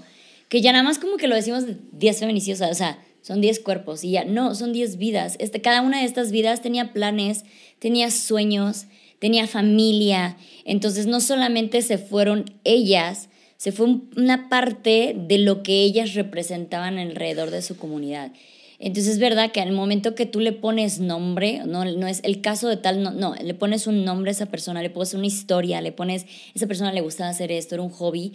[0.49, 4.05] que ya nada más como que lo decimos 10 feminicidios, o sea, son 10 cuerpos
[4.05, 5.35] y ya, no, son 10 vidas.
[5.41, 7.45] Este, cada una de estas vidas tenía planes,
[7.81, 8.87] tenía sueños,
[9.19, 10.37] tenía familia.
[10.65, 16.99] Entonces no solamente se fueron ellas, se fue una parte de lo que ellas representaban
[16.99, 18.31] alrededor de su comunidad.
[18.79, 22.41] Entonces es verdad que al momento que tú le pones nombre, no, no es el
[22.41, 25.27] caso de tal, no, no, le pones un nombre a esa persona, le pones una
[25.27, 28.35] historia, le pones, esa persona le gustaba hacer esto, era un hobby,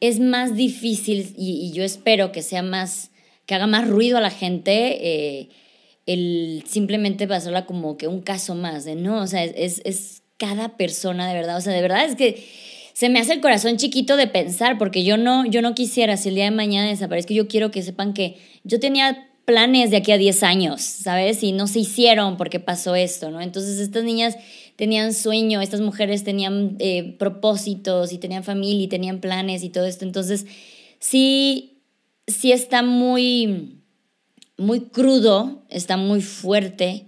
[0.00, 3.12] es más difícil y yo espero que sea más
[3.46, 5.48] que haga más ruido a la gente eh,
[6.06, 10.76] el simplemente pasarla como que un caso más, de no, o sea, es, es cada
[10.76, 12.44] persona de verdad, o sea, de verdad es que
[12.92, 16.28] se me hace el corazón chiquito de pensar, porque yo no, yo no quisiera, si
[16.28, 20.12] el día de mañana desaparezco, yo quiero que sepan que yo tenía planes de aquí
[20.12, 21.42] a 10 años, ¿sabes?
[21.42, 23.40] Y no se hicieron porque pasó esto, ¿no?
[23.40, 24.36] Entonces estas niñas
[24.76, 29.86] tenían sueño, estas mujeres tenían eh, propósitos y tenían familia y tenían planes y todo
[29.86, 30.04] esto.
[30.04, 30.46] Entonces,
[30.98, 31.73] sí,
[32.26, 33.80] sí está muy,
[34.56, 37.06] muy crudo, está muy fuerte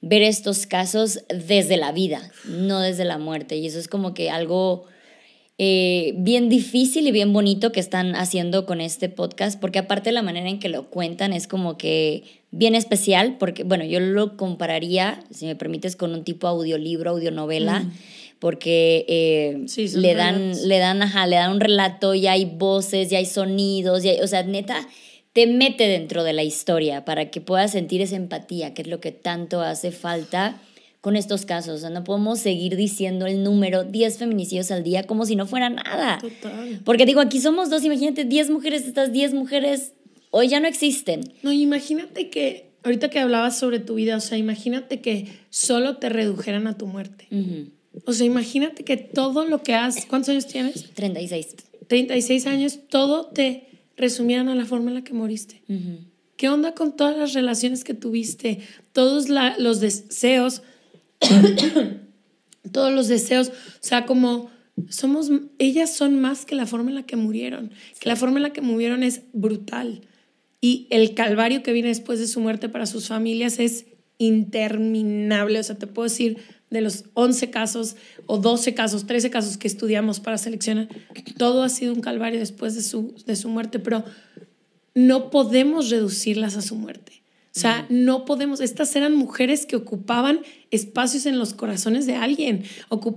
[0.00, 3.56] ver estos casos desde la vida, no desde la muerte.
[3.56, 4.86] Y eso es como que algo
[5.58, 10.22] eh, bien difícil y bien bonito que están haciendo con este podcast, porque aparte la
[10.22, 15.22] manera en que lo cuentan es como que bien especial, porque, bueno, yo lo compararía,
[15.30, 17.84] si me permites, con un tipo audiolibro, audionovela.
[18.42, 23.24] Porque eh, le, dan, le, dan, le dan un relato, y hay voces, ya hay
[23.24, 24.88] sonidos, o sea, neta,
[25.32, 28.98] te mete dentro de la historia para que puedas sentir esa empatía, que es lo
[28.98, 30.60] que tanto hace falta
[31.00, 31.76] con estos casos.
[31.76, 35.46] O sea, no podemos seguir diciendo el número 10 feminicidios al día como si no
[35.46, 36.18] fuera nada.
[36.20, 36.80] Total.
[36.84, 39.92] Porque digo, aquí somos dos, imagínate 10 mujeres, estas 10 mujeres
[40.32, 41.20] hoy ya no existen.
[41.44, 46.08] No, imagínate que, ahorita que hablabas sobre tu vida, o sea, imagínate que solo te
[46.08, 47.28] redujeran a tu muerte
[48.04, 50.92] O sea, imagínate que todo lo que has, ¿cuántos años tienes?
[50.94, 51.56] 36.
[51.88, 55.62] 36 años, todo te resumieran a la forma en la que moriste.
[56.36, 58.60] ¿Qué onda con todas las relaciones que tuviste?
[58.92, 60.62] Todos los deseos,
[62.72, 64.50] todos los deseos, o sea, como
[64.88, 68.44] somos, ellas son más que la forma en la que murieron, que la forma en
[68.44, 70.02] la que murieron es brutal.
[70.60, 73.86] Y el calvario que viene después de su muerte para sus familias es
[74.18, 75.58] interminable.
[75.58, 76.38] O sea, te puedo decir,
[76.72, 80.88] de los 11 casos o 12 casos, 13 casos que estudiamos para seleccionar,
[81.36, 84.04] todo ha sido un calvario después de su, de su muerte, pero
[84.94, 87.22] no podemos reducirlas a su muerte.
[87.54, 92.64] O sea, no podemos, estas eran mujeres que ocupaban espacios en los corazones de alguien,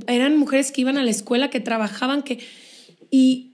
[0.08, 2.40] eran mujeres que iban a la escuela, que trabajaban, que...
[3.10, 3.54] Y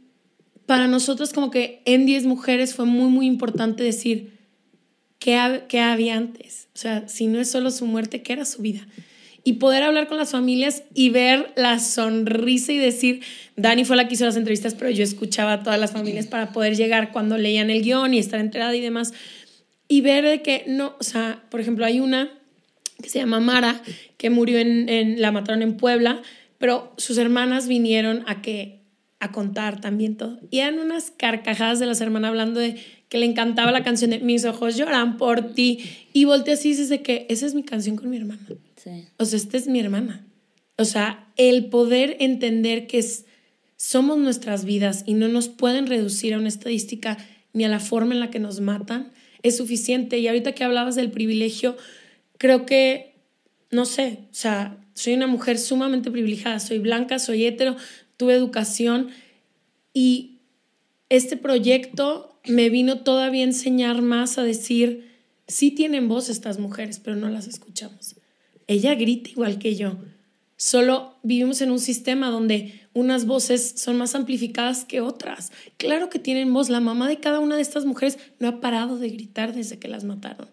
[0.66, 4.40] para nosotros como que en 10 mujeres fue muy, muy importante decir
[5.20, 6.70] qué, qué había antes.
[6.74, 8.88] O sea, si no es solo su muerte, ¿qué era su vida?
[9.44, 13.22] Y poder hablar con las familias y ver la sonrisa y decir,
[13.56, 16.52] Dani fue la que hizo las entrevistas, pero yo escuchaba a todas las familias para
[16.52, 19.14] poder llegar cuando leían el guion y estar enterada y demás.
[19.88, 22.30] Y ver de que no, o sea, por ejemplo, hay una
[23.02, 23.82] que se llama Mara,
[24.18, 26.22] que murió en, en la mataron en Puebla,
[26.60, 28.82] pero sus hermanas vinieron a que
[29.20, 30.40] a contar también todo.
[30.50, 32.76] Y eran unas carcajadas de las hermanas hablando de
[33.08, 35.80] que le encantaba la canción de Mis ojos lloran por ti.
[36.14, 38.40] Y volteé así y dices de que esa es mi canción con mi hermana.
[39.18, 40.26] O sea, esta es mi hermana.
[40.78, 43.06] O sea, el poder entender que
[43.78, 47.18] somos nuestras vidas y no nos pueden reducir a una estadística
[47.54, 49.12] ni a la forma en la que nos matan
[49.44, 50.20] es suficiente.
[50.20, 51.78] Y ahorita que hablabas del privilegio,
[52.38, 53.16] creo que,
[53.70, 57.76] no sé, o sea, soy una mujer sumamente privilegiada, soy blanca, soy hetero,
[58.18, 59.10] tuve educación
[59.94, 60.40] y
[61.10, 65.10] este proyecto me vino todavía a enseñar más a decir,
[65.48, 68.16] sí tienen voz estas mujeres, pero no las escuchamos.
[68.72, 69.98] Ella grita igual que yo.
[70.56, 75.52] Solo vivimos en un sistema donde unas voces son más amplificadas que otras.
[75.76, 76.70] Claro que tienen voz.
[76.70, 79.90] La mamá de cada una de estas mujeres no ha parado de gritar desde que
[79.90, 80.48] las mataron.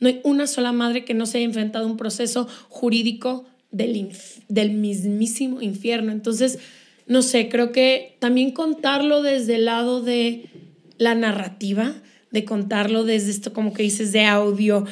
[0.00, 4.10] No hay una sola madre que no se haya enfrentado a un proceso jurídico del,
[4.48, 6.12] del mismísimo infierno.
[6.12, 6.58] Entonces,
[7.06, 10.50] no sé, creo que también contarlo desde el lado de
[10.98, 11.94] la narrativa,
[12.32, 14.86] de contarlo desde esto como que dices de audio,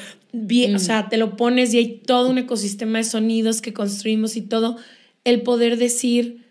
[0.75, 4.43] o sea, te lo pones y hay todo un ecosistema de sonidos que construimos y
[4.43, 4.77] todo,
[5.25, 6.45] el poder decir,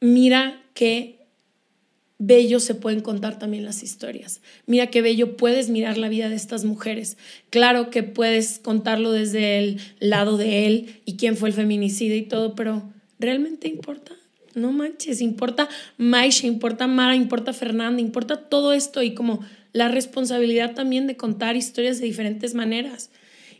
[0.00, 1.20] mira qué
[2.18, 4.42] bello se pueden contar también las historias.
[4.66, 7.16] Mira qué bello puedes mirar la vida de estas mujeres.
[7.48, 12.22] Claro que puedes contarlo desde el lado de él y quién fue el feminicida y
[12.22, 12.82] todo, pero
[13.18, 14.12] ¿realmente importa?
[14.54, 19.40] No manches, importa Maisha, importa Mara, importa Fernanda, importa todo esto y como
[19.72, 23.10] la responsabilidad también de contar historias de diferentes maneras.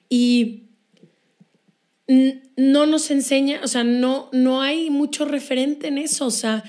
[0.09, 0.65] Y
[2.57, 6.65] no nos enseña, o sea, no, no hay mucho referente en eso, o sea,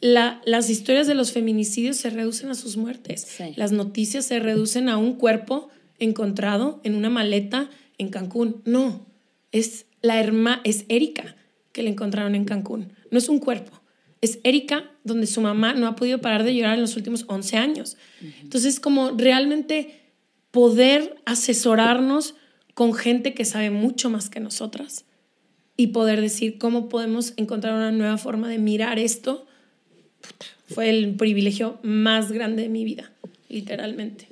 [0.00, 4.98] las historias de los feminicidios se reducen a sus muertes, las noticias se reducen a
[4.98, 8.62] un cuerpo encontrado en una maleta en Cancún.
[8.64, 9.06] No,
[9.52, 11.36] es la hermana, es Erika
[11.72, 13.81] que le encontraron en Cancún, no es un cuerpo
[14.22, 17.56] es Erika, donde su mamá no ha podido parar de llorar en los últimos 11
[17.58, 17.96] años.
[18.40, 20.00] Entonces, como realmente
[20.52, 22.36] poder asesorarnos
[22.74, 25.04] con gente que sabe mucho más que nosotras
[25.76, 29.44] y poder decir cómo podemos encontrar una nueva forma de mirar esto,
[30.68, 33.12] fue el privilegio más grande de mi vida,
[33.48, 34.28] literalmente.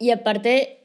[0.00, 0.78] Y aparte,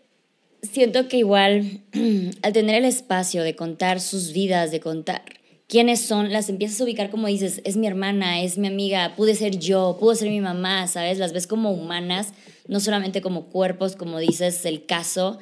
[0.61, 1.81] siento que igual
[2.43, 5.23] al tener el espacio de contar sus vidas, de contar
[5.67, 9.36] quiénes son, las empiezas a ubicar como dices, es mi hermana, es mi amiga, pude
[9.36, 11.17] ser yo, pudo ser mi mamá, ¿sabes?
[11.17, 12.34] Las ves como humanas,
[12.67, 15.39] no solamente como cuerpos, como dices, el caso.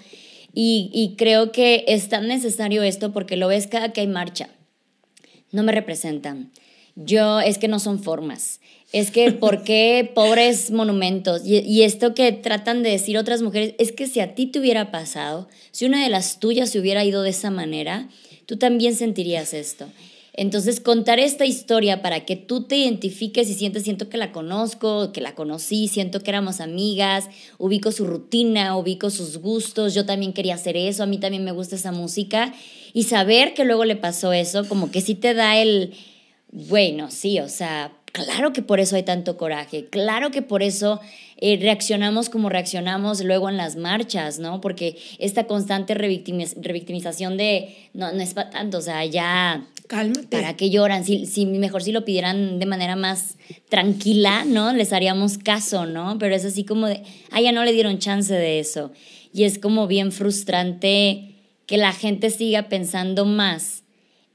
[0.54, 4.50] Y, y creo que es tan necesario esto porque lo ves cada que hay marcha.
[5.52, 6.52] No me representan.
[6.96, 8.60] Yo, es que no son formas.
[8.92, 11.46] Es que, ¿por qué pobres monumentos?
[11.46, 14.60] Y, y, esto que tratan de decir otras mujeres, es que si a ti te
[14.60, 18.10] hubiera pasado, si una de las tuyas se hubiera ido de esa manera,
[18.46, 19.88] tú también sentirías esto.
[20.34, 25.12] Entonces, contar esta historia para que tú te identifiques y sientes, siento que la conozco,
[25.12, 30.32] que la conocí, siento que éramos amigas, ubico su rutina, ubico sus gustos, yo también
[30.32, 32.54] quería hacer eso, a mí también me gusta esa música,
[32.94, 35.94] y saber que luego le pasó eso, como que sí te da el,
[36.54, 41.02] bueno, sí, o sea, claro que por eso hay tanto coraje, claro que por eso
[41.38, 44.62] eh, reaccionamos como reaccionamos luego en las marchas, ¿no?
[44.62, 50.28] Porque esta constante revictimización de, no, no es para tanto, o sea, ya Cálmate.
[50.30, 51.04] ¿Para qué lloran?
[51.04, 53.36] Si, si mejor si lo pidieran de manera más
[53.68, 54.72] tranquila, ¿no?
[54.72, 56.18] Les haríamos caso, ¿no?
[56.18, 58.94] Pero es así como de, ah, ya no le dieron chance de eso.
[59.34, 63.81] Y es como bien frustrante que la gente siga pensando más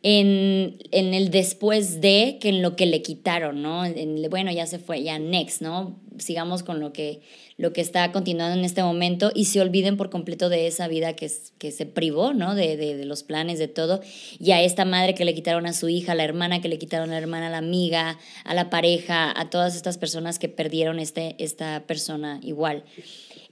[0.09, 3.85] en, en, el después de que en lo que le quitaron, ¿no?
[3.85, 5.99] En, bueno, ya se fue, ya next, ¿no?
[6.16, 7.23] Sigamos con lo que,
[7.57, 11.14] lo que está continuando en este momento y se olviden por completo de esa vida
[11.16, 12.55] que, que se privó, ¿no?
[12.55, 14.01] De, de, los planes, de todo.
[14.38, 16.79] Y a esta madre que le quitaron a su hija, a la hermana que le
[16.79, 20.49] quitaron a la hermana, a la amiga, a la pareja, a todas estas personas que
[20.49, 22.85] perdieron este, esta persona igual.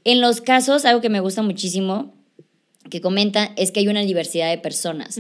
[0.04, 2.14] En los casos, algo que me gusta muchísimo
[2.90, 5.18] que comenta es que hay una diversidad de personas.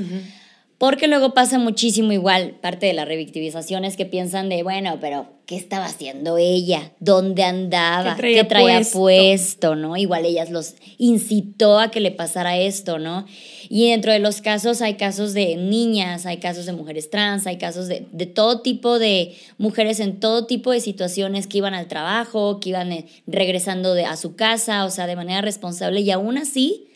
[0.84, 5.28] Porque luego pasa muchísimo igual, parte de la revictimización es que piensan de, bueno, pero
[5.46, 6.92] ¿qué estaba haciendo ella?
[7.00, 8.14] ¿Dónde andaba?
[8.16, 9.76] ¿Qué traía, puesto?
[9.76, 9.96] ¿no?
[9.96, 13.24] Igual ellas los incitó a que le pasara esto, ¿no?
[13.70, 17.56] Y dentro de los casos hay casos de niñas, hay casos de mujeres trans, hay
[17.56, 21.88] casos de, de todo tipo de mujeres en todo tipo de situaciones que iban al
[21.88, 26.10] trabajo, que iban eh, regresando de, a su casa, o sea, de manera responsable y
[26.10, 26.88] aún así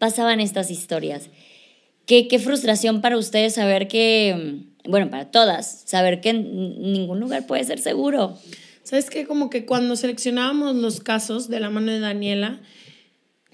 [0.00, 1.30] pasaban estas historias.
[2.06, 7.64] Qué, qué frustración para ustedes saber que, bueno, para todas, saber que ningún lugar puede
[7.64, 8.38] ser seguro.
[8.84, 9.26] ¿Sabes qué?
[9.26, 12.60] Como que cuando seleccionábamos los casos de la mano de Daniela,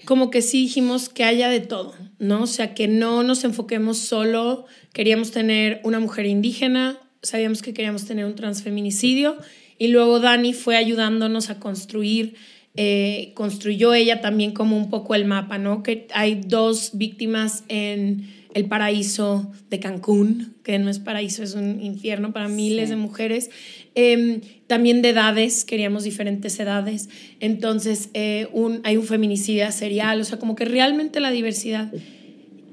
[0.05, 2.43] como que sí dijimos que haya de todo, ¿no?
[2.43, 8.05] O sea, que no nos enfoquemos solo, queríamos tener una mujer indígena, sabíamos que queríamos
[8.05, 9.37] tener un transfeminicidio
[9.79, 12.35] y luego Dani fue ayudándonos a construir
[12.75, 15.83] eh, construyó ella también como un poco el mapa, ¿no?
[15.83, 21.81] Que hay dos víctimas en el paraíso de Cancún, que no es paraíso, es un
[21.81, 23.49] infierno para miles de mujeres.
[23.95, 27.09] Em, también de edades, queríamos diferentes edades.
[27.39, 31.91] Entonces, eh, un, hay un feminicidio serial, o sea, como que realmente la diversidad.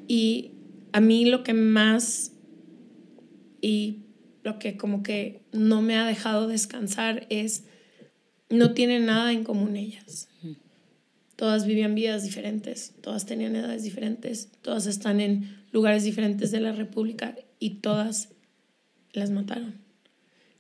[0.07, 0.51] Y
[0.93, 2.33] a mí lo que más
[3.61, 3.99] y
[4.43, 7.64] lo que como que no me ha dejado descansar es
[8.49, 10.29] no tienen nada en común ellas.
[11.37, 16.73] Todas vivían vidas diferentes, todas tenían edades diferentes, todas están en lugares diferentes de la
[16.73, 18.31] República y todas
[19.13, 19.81] las mataron.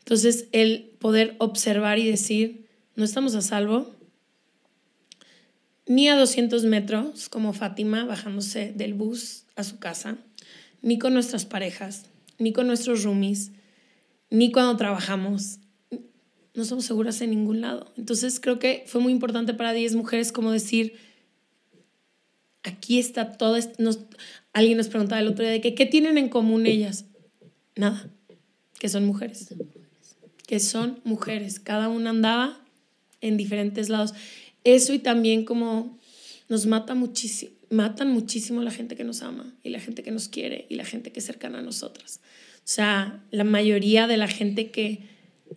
[0.00, 3.94] Entonces, el poder observar y decir, no estamos a salvo,
[5.86, 10.18] ni a 200 metros, como Fátima bajándose del bus a su casa,
[10.82, 12.06] ni con nuestras parejas,
[12.38, 13.52] ni con nuestros roomies,
[14.30, 15.58] ni cuando trabajamos,
[16.54, 17.92] no somos seguras en ningún lado.
[17.96, 20.94] Entonces creo que fue muy importante para 10 mujeres como decir,
[22.62, 24.00] aquí está todo, nos,
[24.52, 27.06] alguien nos preguntaba el otro día de que, ¿qué tienen en común ellas?
[27.76, 28.10] Nada,
[28.78, 29.54] que son mujeres,
[30.46, 32.60] que son mujeres, cada una andaba
[33.20, 34.14] en diferentes lados.
[34.64, 35.98] Eso y también como
[36.48, 40.28] nos mata muchísimo, matan muchísimo la gente que nos ama y la gente que nos
[40.28, 42.20] quiere y la gente que es cercana a nosotras.
[42.56, 45.08] O sea, la mayoría de la gente que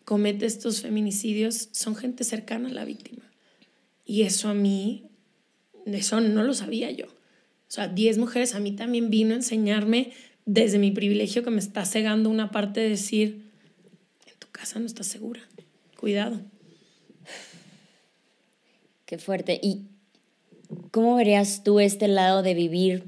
[0.06, 3.32] comete estos feminicidios son gente cercana a la víctima.
[4.06, 5.06] Y eso a mí,
[5.86, 7.06] eso no lo sabía yo.
[7.06, 10.12] O sea, 10 mujeres a mí también vino a enseñarme
[10.46, 13.44] desde mi privilegio que me está cegando una parte de decir,
[14.28, 15.42] en tu casa no estás segura,
[16.00, 16.40] cuidado.
[19.06, 19.60] Qué fuerte.
[19.62, 19.84] ¿Y
[20.92, 23.06] cómo verías tú este lado de vivir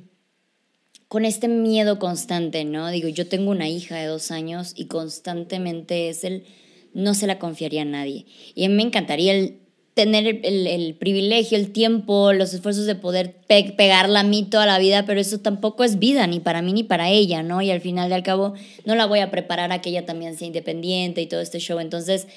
[1.08, 2.90] con este miedo constante, no?
[2.90, 6.46] Digo, yo tengo una hija de dos años y constantemente es el
[6.94, 8.26] no se la confiaría a nadie.
[8.56, 9.60] Y a mí me encantaría el,
[9.96, 15.06] tener el, privilegio, el tiempo, los esfuerzos de poder pegarla a mí toda la vida,
[15.06, 17.62] pero eso tampoco es vida, ni para mí ni para ella, ¿no?
[17.62, 20.38] Y al final de al cabo no la voy a preparar a que ella también
[20.38, 21.80] sea independiente y todo este show.
[21.80, 22.28] Entonces,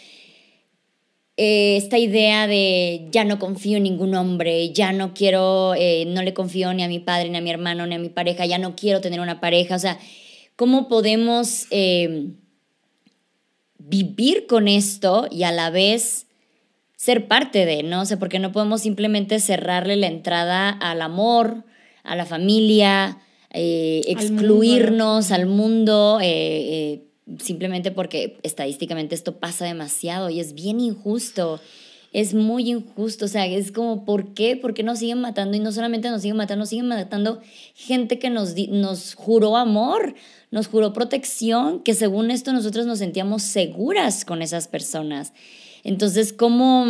[1.37, 6.23] eh, esta idea de ya no confío en ningún hombre, ya no quiero, eh, no
[6.23, 8.59] le confío ni a mi padre, ni a mi hermano, ni a mi pareja, ya
[8.59, 9.99] no quiero tener una pareja, o sea,
[10.55, 11.67] ¿cómo podemos...
[11.71, 12.31] Eh,
[13.79, 16.28] vivir con esto y a la vez
[16.99, 18.03] ser parte de, ¿no?
[18.03, 21.65] O sea, porque no podemos simplemente cerrarle la entrada al amor,
[22.03, 23.19] a la familia,
[23.51, 27.03] eh, excluirnos al mundo, eh, eh,
[27.39, 31.61] simplemente porque estadísticamente esto pasa demasiado y es bien injusto.
[32.13, 34.57] Es muy injusto, o sea, es como, ¿por qué?
[34.57, 35.57] ¿Por qué nos siguen matando?
[35.57, 37.41] Y no solamente nos siguen matando, nos siguen matando
[37.75, 40.15] gente que nos, nos juró amor
[40.51, 45.33] nos juró protección, que según esto nosotros nos sentíamos seguras con esas personas.
[45.85, 46.87] Entonces, ¿cómo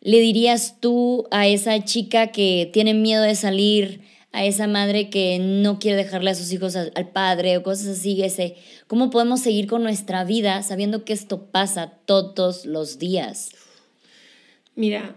[0.00, 4.02] le dirías tú a esa chica que tiene miedo de salir,
[4.32, 8.20] a esa madre que no quiere dejarle a sus hijos al, padre o cosas así,
[8.22, 8.56] ese,
[8.88, 13.52] ¿cómo podemos seguir con nuestra vida sabiendo que esto pasa todos los días?
[14.74, 15.14] Mira,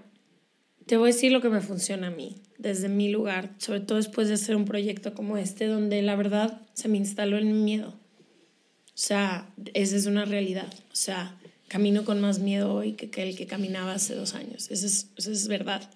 [0.86, 3.98] te voy a decir lo que me funciona a mí desde mi lugar, sobre todo
[3.98, 7.90] después de hacer un proyecto como este, donde la verdad se me instaló el miedo.
[7.90, 10.72] O sea, esa es una realidad.
[10.92, 11.37] O sea,
[11.68, 14.70] camino con más miedo hoy que, el que caminaba hace dos años.
[14.72, 15.90] Esa es, es verdad.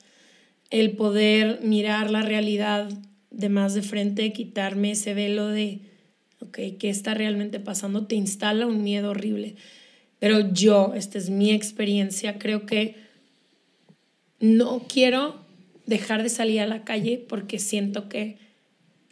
[0.70, 2.90] El poder mirar la realidad
[3.30, 5.80] de más de frente, quitarme ese velo de,
[6.40, 6.60] ¿ok?
[6.80, 8.06] ¿Qué está realmente pasando?
[8.06, 9.56] Te instala un miedo horrible.
[10.20, 12.96] Pero yo, esta es mi experiencia, creo que
[14.40, 15.42] no quiero
[15.86, 18.38] dejar de salir a la calle porque siento que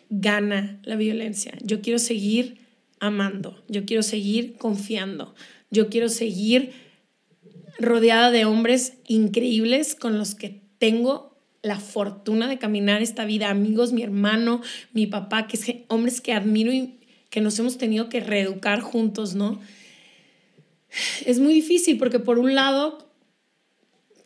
[0.09, 1.53] gana la violencia.
[1.63, 2.59] Yo quiero seguir
[2.99, 5.33] amando, yo quiero seguir confiando,
[5.69, 6.73] yo quiero seguir
[7.79, 13.91] rodeada de hombres increíbles con los que tengo la fortuna de caminar esta vida, amigos,
[13.91, 14.61] mi hermano,
[14.93, 16.99] mi papá, que es hombres que admiro y
[17.29, 19.59] que nos hemos tenido que reeducar juntos, ¿no?
[21.25, 23.09] Es muy difícil porque por un lado,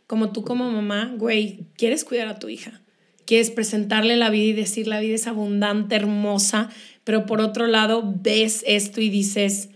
[0.08, 2.82] como tú como mamá, güey, quieres cuidar a tu hija,
[3.26, 6.70] quieres presentarle la vida y decir la vida es abundante, hermosa,
[7.04, 9.70] pero por otro lado ves esto y dices,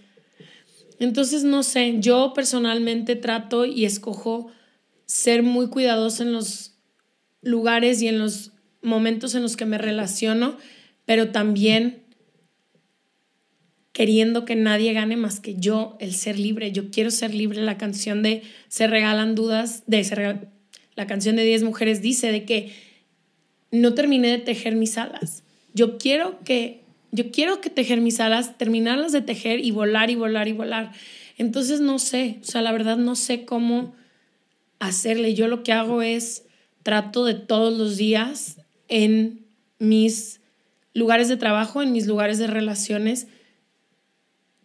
[0.99, 4.51] entonces no sé, yo personalmente trato y escojo
[5.05, 6.77] ser muy cuidadosa en los
[7.41, 10.57] lugares y en los momentos en los que me relaciono,
[11.05, 12.03] pero también
[13.97, 16.71] queriendo que nadie gane más que yo, el ser libre.
[16.71, 17.63] Yo quiero ser libre.
[17.63, 20.03] La canción de Se regalan dudas, de
[20.95, 22.73] la canción de 10 mujeres dice de que
[23.71, 25.43] no terminé de tejer mis alas.
[25.73, 30.15] Yo quiero que yo quiero que tejer mis alas, terminarlas de tejer y volar y
[30.15, 30.91] volar y volar.
[31.37, 33.95] Entonces no sé, o sea, la verdad no sé cómo
[34.79, 35.33] hacerle.
[35.33, 36.45] Yo lo que hago es
[36.83, 39.45] trato de todos los días en
[39.79, 40.39] mis
[40.93, 43.27] lugares de trabajo, en mis lugares de relaciones,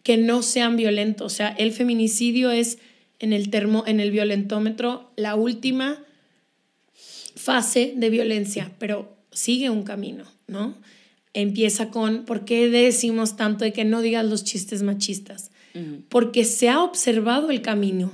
[0.03, 1.33] que no sean violentos.
[1.33, 2.79] O sea, el feminicidio es
[3.19, 6.03] en el termo, en el violentómetro, la última
[7.35, 10.75] fase de violencia, pero sigue un camino, ¿no?
[11.33, 15.51] Empieza con, ¿por qué decimos tanto de que no digas los chistes machistas?
[16.09, 18.11] Porque se ha observado el camino.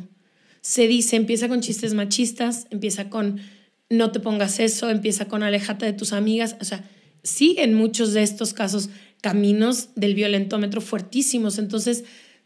[0.61, 3.41] Se dice, empieza con chistes machistas, empieza con
[3.89, 6.55] no te pongas eso, empieza con alejate de tus amigas.
[6.61, 6.87] O sea,
[7.23, 8.89] siguen muchos de estos casos
[9.21, 11.57] caminos del violentómetro fuertísimos.
[11.59, 12.05] Entonces,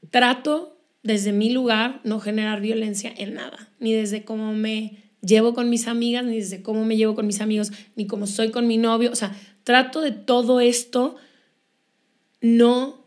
[0.10, 5.70] trato desde mi lugar no generar violencia en nada, ni desde cómo me llevo con
[5.70, 8.78] mis amigas, ni desde cómo me llevo con mis amigos, ni cómo soy con mi
[8.78, 9.12] novio.
[9.12, 11.16] O sea, trato de todo esto
[12.42, 13.04] no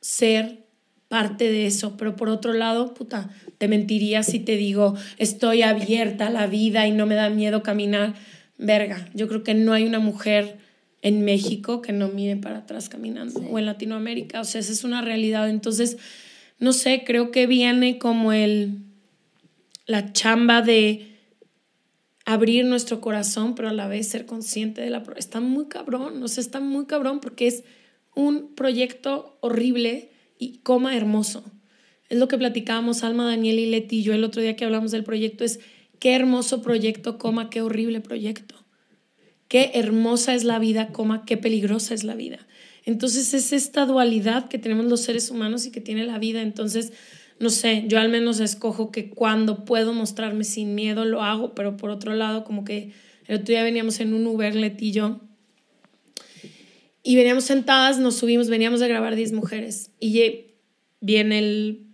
[0.00, 0.66] ser
[1.08, 6.26] parte de eso, pero por otro lado, puta, te mentiría si te digo, estoy abierta
[6.26, 8.14] a la vida y no me da miedo caminar.
[8.58, 10.58] Verga, yo creo que no hay una mujer
[11.00, 14.40] en México que no mire para atrás caminando o en Latinoamérica.
[14.40, 15.48] O sea, esa es una realidad.
[15.48, 15.96] Entonces,
[16.58, 18.78] no sé, creo que viene como el,
[19.86, 21.07] la chamba de
[22.32, 25.02] abrir nuestro corazón, pero a la vez ser consciente de la...
[25.16, 27.64] Está muy cabrón, o sea, está muy cabrón porque es
[28.14, 31.44] un proyecto horrible y coma hermoso.
[32.08, 34.90] Es lo que platicábamos Alma, Daniel y Leti y yo el otro día que hablamos
[34.90, 35.60] del proyecto, es
[35.98, 38.54] qué hermoso proyecto, coma, qué horrible proyecto
[39.48, 42.46] qué hermosa es la vida, coma, qué peligrosa es la vida.
[42.84, 46.42] Entonces es esta dualidad que tenemos los seres humanos y que tiene la vida.
[46.42, 46.92] Entonces,
[47.40, 51.76] no sé, yo al menos escojo que cuando puedo mostrarme sin miedo lo hago, pero
[51.76, 52.92] por otro lado, como que
[53.26, 55.20] el otro día veníamos en un Uber, Leti y yo,
[57.02, 59.92] y veníamos sentadas, nos subimos, veníamos a grabar 10 mujeres.
[59.98, 60.46] Y
[61.00, 61.86] viene el,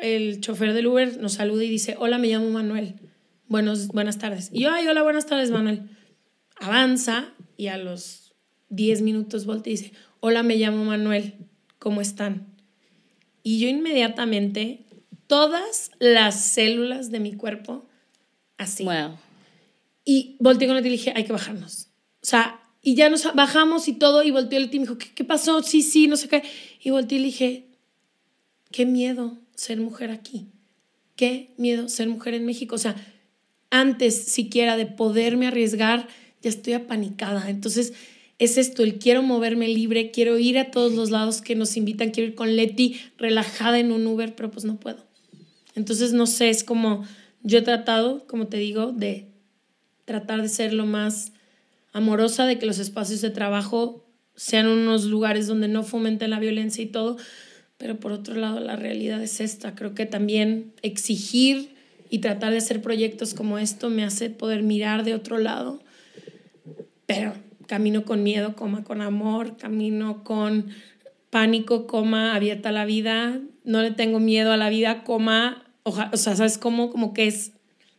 [0.00, 2.94] el chofer del Uber, nos saluda y dice, hola, me llamo Manuel.
[3.48, 4.50] Buenos, buenas tardes.
[4.52, 5.88] Y yo, ay, hola, buenas tardes, Manuel
[6.60, 8.34] avanza y a los
[8.68, 11.34] 10 minutos voltea y dice, hola, me llamo Manuel,
[11.78, 12.46] ¿cómo están?
[13.42, 14.84] Y yo inmediatamente,
[15.30, 17.86] todas las células de mi cuerpo,
[18.58, 18.82] así.
[18.82, 19.16] Wow.
[20.04, 21.86] Y volteé con él y dije, hay que bajarnos.
[22.20, 25.06] O sea, y ya nos bajamos y todo, y volteó el y me dijo, ¿qué,
[25.14, 25.62] ¿qué, pasó?
[25.62, 26.42] Sí, sí, no sé qué.
[26.82, 27.68] Y volteé y le dije,
[28.72, 30.48] qué miedo ser mujer aquí.
[31.14, 32.74] Qué miedo ser mujer en México.
[32.74, 32.96] O sea,
[33.70, 36.08] antes siquiera de poderme arriesgar
[36.42, 37.48] ya estoy apanicada.
[37.50, 37.92] Entonces,
[38.40, 42.10] es esto, el quiero moverme libre, quiero ir a todos los lados que nos invitan,
[42.10, 45.09] quiero ir con Leti relajada en un Uber, pero pues no puedo.
[45.74, 47.04] Entonces, no sé, es como
[47.42, 49.28] yo he tratado, como te digo, de
[50.04, 51.32] tratar de ser lo más
[51.92, 56.82] amorosa, de que los espacios de trabajo sean unos lugares donde no fomenten la violencia
[56.82, 57.16] y todo,
[57.78, 59.74] pero por otro lado la realidad es esta.
[59.74, 61.74] Creo que también exigir
[62.10, 65.80] y tratar de hacer proyectos como esto me hace poder mirar de otro lado
[67.10, 67.32] pero
[67.66, 70.68] camino con miedo, coma con amor, camino con
[71.28, 76.36] pánico, coma abierta la vida, no le tengo miedo a la vida, coma, o sea,
[76.36, 76.90] ¿sabes cómo?
[76.90, 77.52] Como que es,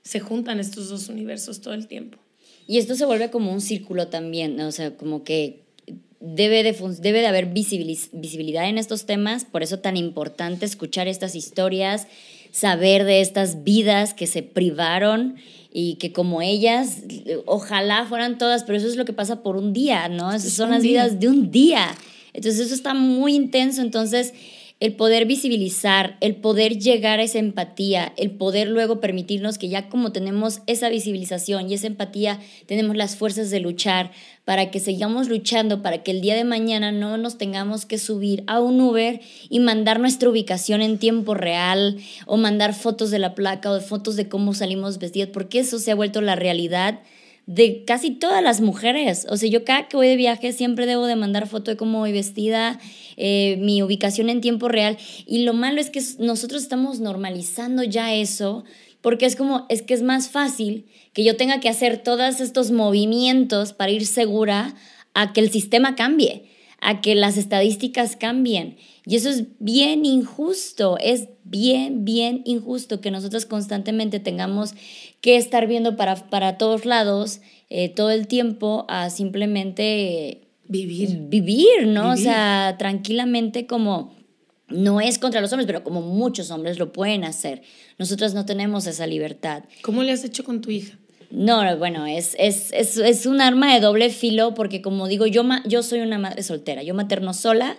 [0.04, 2.18] se juntan estos dos universos todo el tiempo.
[2.68, 5.62] Y esto se vuelve como un círculo también, o sea, como que
[6.22, 11.36] debe de, debe de haber visibilidad en estos temas, por eso tan importante escuchar estas
[11.36, 12.08] historias,
[12.52, 15.36] saber de estas vidas que se privaron
[15.74, 17.04] y que como ellas,
[17.46, 20.32] ojalá fueran todas, pero eso es lo que pasa por un día, ¿no?
[20.32, 21.96] Esas son las vidas de un día.
[22.34, 24.34] Entonces eso está muy intenso, entonces
[24.82, 29.90] el poder visibilizar, el poder llegar a esa empatía, el poder luego permitirnos que ya
[29.90, 34.12] como tenemos esa visibilización y esa empatía, tenemos las fuerzas de luchar
[34.44, 38.44] para que sigamos luchando, para que el día de mañana no nos tengamos que subir
[38.48, 43.36] a un Uber y mandar nuestra ubicación en tiempo real o mandar fotos de la
[43.36, 47.02] placa o fotos de cómo salimos vestidas, porque eso se ha vuelto la realidad
[47.54, 49.28] de casi todas las mujeres.
[49.30, 52.00] O sea, yo cada que voy de viaje siempre debo de mandar foto de cómo
[52.00, 52.80] voy vestida,
[53.18, 54.98] eh, mi ubicación en tiempo real.
[55.26, 58.64] Y lo malo es que nosotros estamos normalizando ya eso
[59.02, 62.72] porque es como, es que es más fácil que yo tenga que hacer todos estos
[62.72, 64.76] movimientos para ir segura
[65.14, 66.46] a que el sistema cambie,
[66.80, 68.78] a que las estadísticas cambien.
[69.06, 74.74] Y eso es bien injusto, es bien, bien injusto que nosotros constantemente tengamos
[75.22, 81.18] que estar viendo para, para todos lados eh, todo el tiempo a simplemente vivir.
[81.30, 82.12] Vivir, ¿no?
[82.12, 84.14] O sea, tranquilamente como
[84.68, 87.62] no es contra los hombres, pero como muchos hombres lo pueden hacer.
[87.98, 89.64] Nosotros no tenemos esa libertad.
[89.82, 90.98] ¿Cómo le has hecho con tu hija?
[91.30, 95.44] No, bueno, es, es, es, es un arma de doble filo porque como digo, yo,
[95.66, 97.78] yo soy una madre soltera, yo materno sola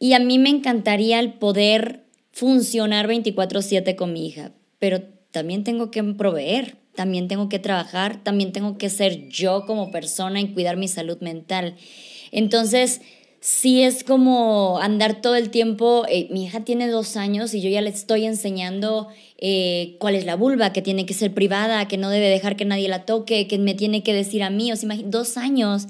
[0.00, 5.90] y a mí me encantaría el poder funcionar 24/7 con mi hija, pero también tengo
[5.90, 10.76] que proveer, también tengo que trabajar, también tengo que ser yo como persona y cuidar
[10.76, 11.76] mi salud mental.
[12.32, 13.00] Entonces,
[13.40, 17.70] sí es como andar todo el tiempo, eh, mi hija tiene dos años y yo
[17.70, 19.08] ya le estoy enseñando
[19.38, 22.64] eh, cuál es la vulva, que tiene que ser privada, que no debe dejar que
[22.64, 25.86] nadie la toque, que me tiene que decir a mí, o sea, dos años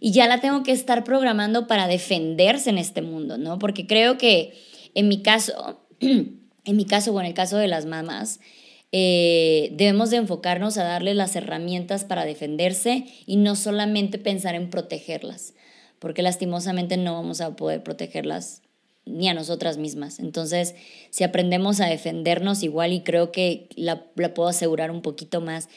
[0.00, 3.58] y ya la tengo que estar programando para defenderse en este mundo, ¿no?
[3.58, 4.54] Porque creo que
[4.94, 8.40] en mi caso, en mi caso o en el caso de las mamás,
[8.92, 14.70] eh, debemos de enfocarnos a darles las herramientas para defenderse y no solamente pensar en
[14.70, 15.54] protegerlas,
[15.98, 18.62] porque lastimosamente no vamos a poder protegerlas
[19.04, 20.18] ni a nosotras mismas.
[20.18, 20.74] Entonces,
[21.10, 25.68] si aprendemos a defendernos igual, y creo que la, la puedo asegurar un poquito más,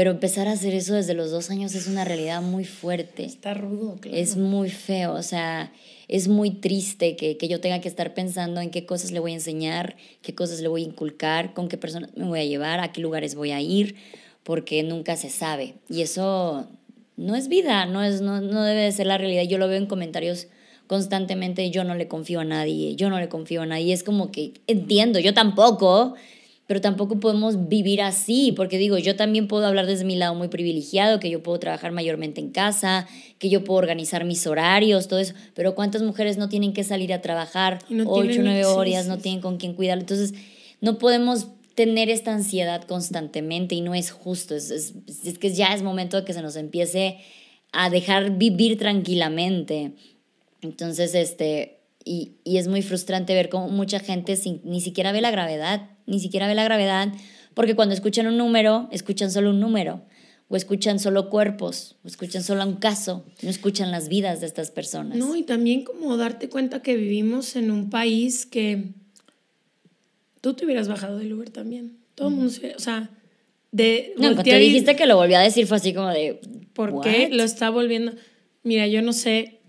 [0.00, 3.22] pero empezar a hacer eso desde los dos años es una realidad muy fuerte.
[3.22, 4.16] Está rudo, claro.
[4.16, 5.74] Es muy feo, o sea,
[6.08, 9.32] es muy triste que, que, yo tenga que estar pensando en qué cosas le voy
[9.32, 12.80] a enseñar, qué cosas le voy a inculcar, con qué personas me voy a llevar,
[12.80, 13.94] a qué lugares voy a ir,
[14.42, 15.74] porque nunca se sabe.
[15.90, 16.66] Y eso
[17.18, 19.42] no es vida, no, es, no, no debe de ser la realidad.
[19.42, 20.46] Yo lo veo en comentarios
[20.86, 23.92] constantemente, yo no le confío a nadie, yo no le confío a nadie.
[23.92, 26.14] Es como que entiendo, yo tampoco,
[26.70, 30.46] pero tampoco podemos vivir así, porque digo, yo también puedo hablar desde mi lado muy
[30.46, 33.08] privilegiado, que yo puedo trabajar mayormente en casa,
[33.40, 37.12] que yo puedo organizar mis horarios, todo eso, pero ¿cuántas mujeres no tienen que salir
[37.12, 39.98] a trabar no ocho, nueve horas, no tienen con quién cuidar?
[39.98, 40.32] Entonces,
[40.80, 44.94] no podemos tener esta ansiedad constantemente y no es justo, es, es,
[45.24, 47.18] es que ya es momento de que se nos empiece
[47.72, 49.94] a dejar vivir tranquilamente.
[50.62, 55.20] Entonces, este, y, y, es muy frustrante ver cómo mucha gente sin, ni siquiera ve
[55.20, 57.12] la gravedad, ni siquiera ve la gravedad,
[57.54, 60.02] porque cuando escuchan un número, escuchan solo un número,
[60.48, 64.70] o escuchan solo cuerpos, o escuchan solo un caso, no escuchan las vidas de estas
[64.70, 65.16] personas.
[65.16, 68.88] No, y también como darte cuenta que vivimos en un país que
[70.40, 71.98] tú te hubieras bajado del Uber también.
[72.16, 73.10] Todo el mundo, o sea,
[73.70, 74.12] de...
[74.16, 76.40] No, cuando te dijiste que lo volvió a decir fue así como de...
[76.72, 78.12] ¿Por qué lo está volviendo?
[78.62, 79.60] Mira, yo no sé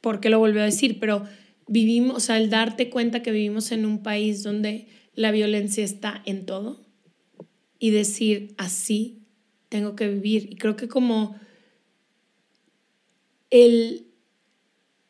[0.00, 1.24] por qué lo volvió a decir, pero
[1.66, 6.22] vivimos, o sea, el darte cuenta que vivimos en un país donde la violencia está
[6.24, 6.80] en todo
[7.78, 9.22] y decir, así
[9.68, 10.48] tengo que vivir.
[10.52, 11.36] Y creo que como
[13.50, 14.06] el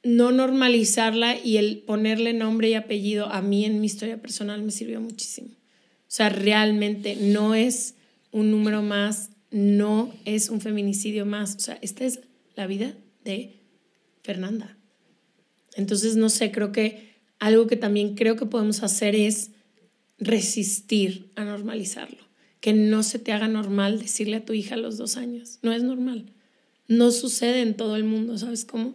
[0.03, 4.71] no normalizarla y el ponerle nombre y apellido a mí en mi historia personal me
[4.71, 5.49] sirvió muchísimo.
[5.51, 7.95] O sea, realmente no es
[8.33, 11.57] un número más, no es un feminicidio más.
[11.57, 12.21] O sea, esta es
[12.57, 12.95] la vida
[13.25, 13.57] de
[14.23, 14.77] Fernanda.
[15.77, 19.51] Entonces, no sé, creo que algo que también creo que podemos hacer es
[20.21, 22.19] resistir a normalizarlo.
[22.61, 25.59] Que no se te haga normal decirle a tu hija a los dos años.
[25.63, 26.27] No es normal.
[26.89, 28.95] No sucede en todo el mundo, ¿sabes cómo?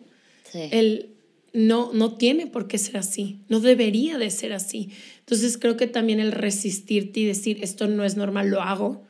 [0.52, 0.60] Sí.
[0.72, 1.10] El,
[1.54, 3.40] no, no tiene por qué ser así.
[3.50, 4.92] No debería de ser así.
[5.20, 9.06] Entonces creo que también el resistirte y decir esto no es normal, lo hago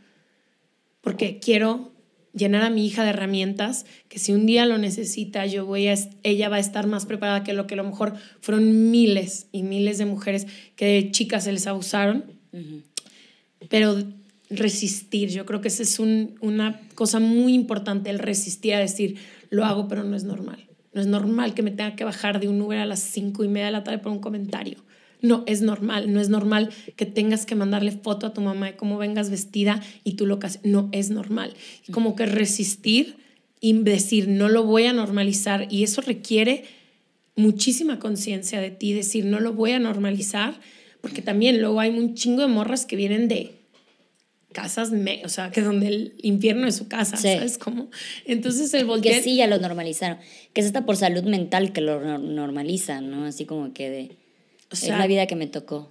[1.05, 1.91] porque quiero
[2.35, 5.95] llenar a mi hija de herramientas que si un día lo necesita, yo voy a,
[6.23, 9.63] ella va a estar más preparada que lo que a lo mejor fueron miles y
[9.63, 12.25] miles de mujeres que de chicas se les abusaron.
[13.69, 13.97] Pero
[14.49, 19.17] resistir, yo creo que esa es una cosa muy importante, el resistir a decir,
[19.49, 20.67] lo hago, pero no es normal.
[20.93, 23.47] No es normal que me tenga que bajar de un Uber a las cinco y
[23.47, 24.83] media de la tarde por un comentario.
[25.21, 28.75] No es normal, no es normal que tengas que mandarle foto a tu mamá de
[28.75, 31.53] cómo vengas vestida y tú lo que No es normal.
[31.91, 33.17] Como que resistir
[33.59, 36.65] y decir, no lo voy a normalizar y eso requiere
[37.35, 40.59] muchísima conciencia de ti, decir, no lo voy a normalizar,
[41.01, 43.51] porque también luego hay un chingo de morras que vienen de
[44.53, 47.89] casas, me, o sea, que donde el infierno es su casa, ¿sabes cómo?
[48.25, 49.15] Entonces el voltear...
[49.15, 50.17] Que sí, ya lo normalizaron.
[50.53, 53.25] Que es hasta por salud mental que lo normalizan, ¿no?
[53.25, 54.11] Así como que de...
[54.83, 55.89] O sea, es la vida que me tocó.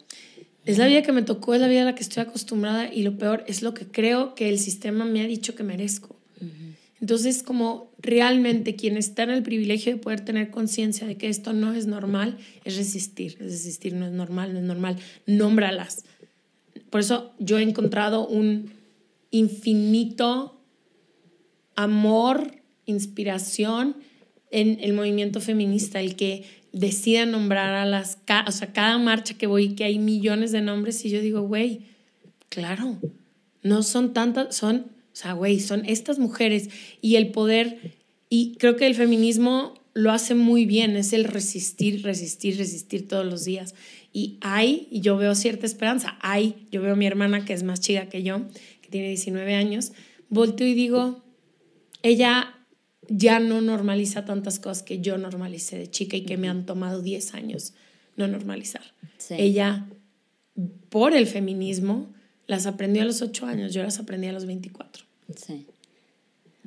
[0.65, 3.03] Es la vida que me tocó, es la vida a la que estoy acostumbrada y
[3.03, 6.17] lo peor es lo que creo que el sistema me ha dicho que merezco.
[7.01, 11.53] Entonces, como realmente quien está en el privilegio de poder tener conciencia de que esto
[11.53, 16.05] no es normal, es resistir, es resistir, no es normal, no es normal, nómbralas.
[16.89, 18.71] Por eso yo he encontrado un
[19.31, 20.59] infinito
[21.75, 23.97] amor, inspiración
[24.51, 26.45] en el movimiento feminista, el que
[26.75, 31.05] decida nombrar a las, o sea, cada marcha que voy, que hay millones de nombres
[31.05, 31.83] y yo digo, güey,
[32.51, 32.99] claro,
[33.63, 36.71] no son tantas, son o sea, güey, son estas mujeres
[37.01, 37.95] y el poder,
[38.29, 43.25] y creo que el feminismo lo hace muy bien, es el resistir, resistir, resistir todos
[43.25, 43.77] los días.
[44.13, 47.63] Y hay, y yo veo cierta esperanza, hay, yo veo a mi hermana que es
[47.63, 48.43] más chica que yo,
[48.83, 49.93] que tiene 19 años,
[50.31, 51.23] volteo y digo,
[52.03, 52.54] ella
[53.09, 57.03] ya no normaliza tantas cosas que yo normalicé de chica y que me han tomado
[57.03, 57.73] 10 años
[58.17, 58.83] no normalizar.
[59.31, 59.87] Ella,
[60.89, 62.09] por el feminismo,
[62.47, 65.05] las aprendió a los 8 años, yo las aprendí a los 24.
[65.35, 65.67] Sí.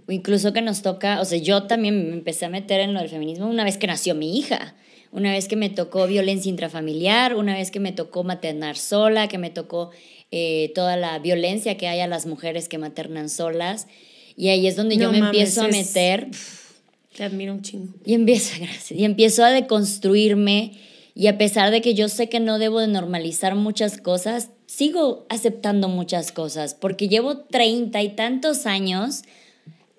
[0.07, 2.99] O incluso que nos toca, o sea, yo también me empecé a meter en lo
[2.99, 4.75] del feminismo una vez que nació mi hija,
[5.11, 9.37] una vez que me tocó violencia intrafamiliar, una vez que me tocó maternar sola, que
[9.37, 9.91] me tocó
[10.31, 13.87] eh, toda la violencia que hay a las mujeres que maternan solas.
[14.37, 16.29] Y ahí es donde yo me empiezo a meter.
[17.15, 17.93] Te admiro un chingo.
[18.05, 20.73] Y empiezo, gracias, y empiezo a deconstruirme.
[21.15, 25.25] Y a pesar de que yo sé que no debo de normalizar muchas cosas, sigo
[25.29, 29.23] aceptando muchas cosas porque llevo treinta y tantos años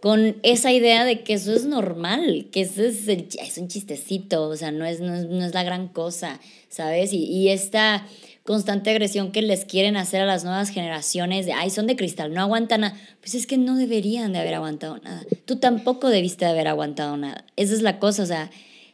[0.00, 4.54] con esa idea de que eso es normal, que eso es, es un chistecito, o
[4.54, 7.12] sea, no es, no es, la gran cosa, ¿sabes?
[7.12, 8.06] Y, y, esta
[8.48, 12.32] constante agresión que les quieren hacer a las nuevas generaciones de, ay, son de cristal,
[12.32, 15.20] no aguantan nada, pues es que no deberían de haber aguantado nada.
[15.44, 17.44] Tú tampoco debiste de haber aguantado nada.
[17.56, 18.50] Esa es la cosa, o sea,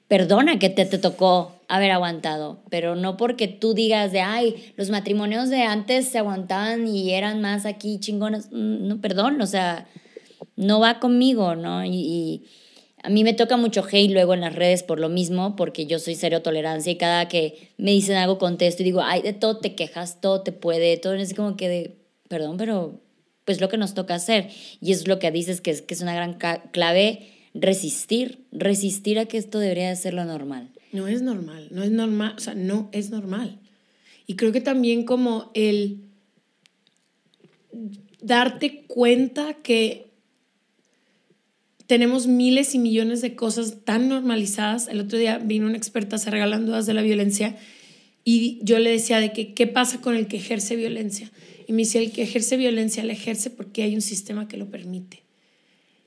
[0.08, 4.90] perdona que te, te tocó haber aguantado, pero no porque tú digas de, ay, los
[4.90, 9.86] matrimonios de antes se aguantaban y eran más aquí chingones, mm, no, perdón, o sea,
[10.56, 11.84] no va conmigo, ¿no?
[11.84, 12.42] Y,
[13.04, 15.98] a mí me toca mucho hate luego en las redes por lo mismo, porque yo
[15.98, 19.58] soy cero tolerancia y cada que me dicen algo contesto y digo, ay, de todo
[19.58, 21.96] te quejas, todo te puede, todo es como que de,
[22.28, 23.02] perdón, pero
[23.44, 24.48] pues lo que nos toca hacer.
[24.80, 26.38] Y es lo que dices que es, que es una gran
[26.72, 30.70] clave, resistir, resistir a que esto debería de ser lo normal.
[30.90, 33.58] No es normal, no es normal, o sea, no es normal.
[34.26, 36.04] Y creo que también como el
[38.22, 40.03] darte cuenta que
[41.86, 44.88] tenemos miles y millones de cosas tan normalizadas.
[44.88, 47.56] El otro día vino una experta se regalando dudas de la violencia
[48.24, 51.30] y yo le decía de que qué pasa con el que ejerce violencia.
[51.66, 54.70] Y me decía, el que ejerce violencia la ejerce porque hay un sistema que lo
[54.70, 55.22] permite.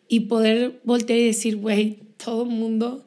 [0.07, 3.05] Y poder voltear y decir, güey, todo el mundo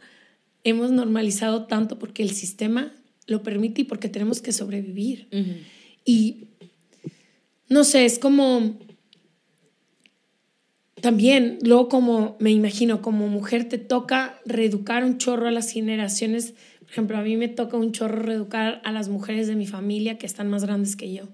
[0.64, 2.92] hemos normalizado tanto porque el sistema
[3.26, 5.28] lo permite y porque tenemos que sobrevivir.
[6.04, 6.44] Y
[7.68, 8.78] no sé, es como
[11.00, 16.54] también, luego como me imagino, como mujer te toca reeducar un chorro a las generaciones.
[16.80, 20.18] Por ejemplo, a mí me toca un chorro reeducar a las mujeres de mi familia
[20.18, 21.28] que están más grandes que yo.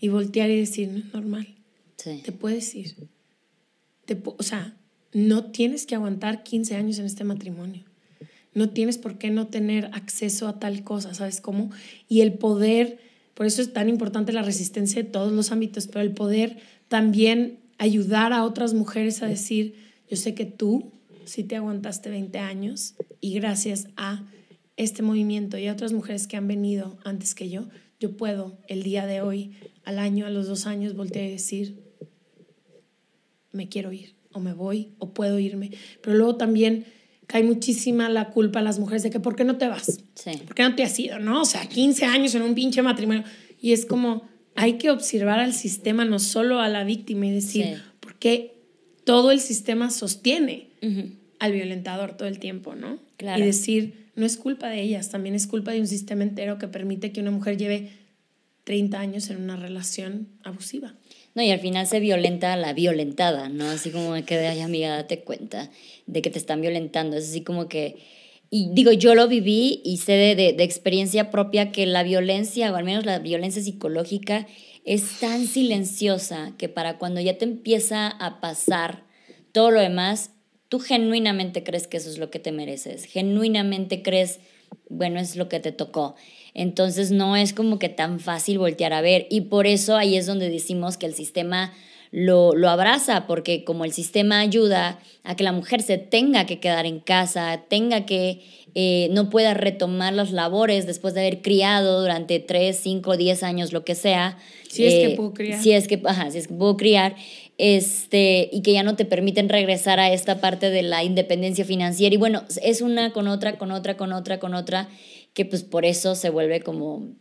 [0.00, 1.54] Y voltear y decir, no es normal.
[1.96, 2.94] Te puedes ir.
[4.04, 4.76] Te, o sea,
[5.12, 7.84] no tienes que aguantar 15 años en este matrimonio
[8.56, 11.70] no tienes por qué no tener acceso a tal cosa, ¿sabes cómo?
[12.08, 12.98] Y el poder,
[13.34, 16.56] por eso es tan importante la resistencia de todos los ámbitos, pero el poder
[16.88, 19.74] también ayudar a otras mujeres a decir,
[20.08, 20.92] yo sé que tú
[21.24, 24.24] sí te aguantaste 20 años y gracias a
[24.76, 27.68] este movimiento y a otras mujeres que han venido antes que yo,
[27.98, 29.52] yo puedo el día de hoy,
[29.84, 31.80] al año, a los dos años, voltear y decir,
[33.52, 35.70] me quiero ir, o me voy, o puedo irme.
[36.02, 36.84] Pero luego también
[37.26, 40.00] cae muchísima la culpa a las mujeres de que ¿por qué no te vas?
[40.14, 40.30] Sí.
[40.44, 41.18] ¿Por qué no te has ido?
[41.18, 41.42] ¿No?
[41.42, 43.24] O sea, 15 años en un pinche matrimonio.
[43.60, 47.82] Y es como, hay que observar al sistema, no solo a la víctima y decir,
[48.00, 48.54] ¿por qué
[49.04, 50.68] todo el sistema sostiene
[51.38, 52.98] al violentador todo el tiempo, ¿no?
[53.16, 53.42] Claro.
[53.42, 56.68] Y decir, no es culpa de ellas, también es culpa de un sistema entero que
[56.68, 57.90] permite que una mujer lleve
[58.64, 60.94] 30 años en una relación abusiva.
[61.34, 63.68] No, y al final se violenta a la violentada, ¿no?
[63.68, 65.70] Así como que, ay, amiga, date cuenta
[66.06, 67.16] de que te están violentando.
[67.16, 67.96] Es así como que,
[68.56, 72.76] y digo, yo lo viví y sé de, de, experiencia propia que la violencia, o
[72.76, 74.46] al menos la violencia psicológica,
[74.86, 79.04] es tan silenciosa que para cuando ya te empieza a pasar
[79.52, 80.30] todo lo demás,
[80.70, 84.40] tú genuinamente crees que eso es lo que te mereces, genuinamente crees
[84.88, 86.14] bueno, es lo que te tocó.
[86.54, 90.24] Entonces no es como que tan fácil voltear a ver y por eso ahí es
[90.24, 91.74] donde decimos que el sistema
[92.10, 96.60] lo, lo, abraza, porque como el sistema ayuda a que la mujer se tenga que
[96.60, 98.42] quedar en casa, tenga que,
[98.74, 103.72] eh, no pueda retomar las labores después de haber criado durante 3, 5, 10 años,
[103.72, 104.38] lo que sea.
[104.68, 105.62] Si es que eh, puedo criar.
[105.62, 107.16] Si es que, ajá, si es que puedo criar,
[107.58, 112.14] este, y que ya no te permiten regresar a esta parte de la independencia financiera.
[112.14, 114.88] Y bueno, es una con otra, con otra, con otra, con otra,
[115.32, 117.14] que pues por eso se vuelve como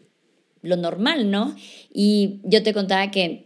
[0.62, 1.56] lo normal, ¿no?
[1.94, 3.45] Y yo te contaba que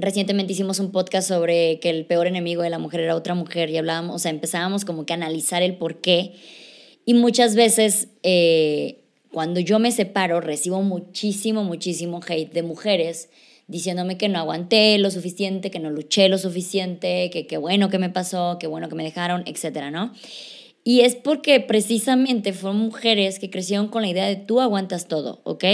[0.00, 3.70] recientemente hicimos un podcast sobre que el peor enemigo de la mujer era otra mujer
[3.70, 6.32] y hablábamos, o sea, empezábamos como que a analizar el por qué.
[7.04, 13.30] Y muchas veces eh, cuando yo me separo recibo muchísimo, muchísimo hate de mujeres
[13.68, 17.98] diciéndome que no aguanté lo suficiente, que no luché lo suficiente, que qué bueno que
[17.98, 20.12] me pasó, qué bueno que me dejaron, etcétera, ¿no?
[20.82, 25.40] Y es porque precisamente fueron mujeres que crecieron con la idea de tú aguantas todo,
[25.44, 25.64] ¿ok?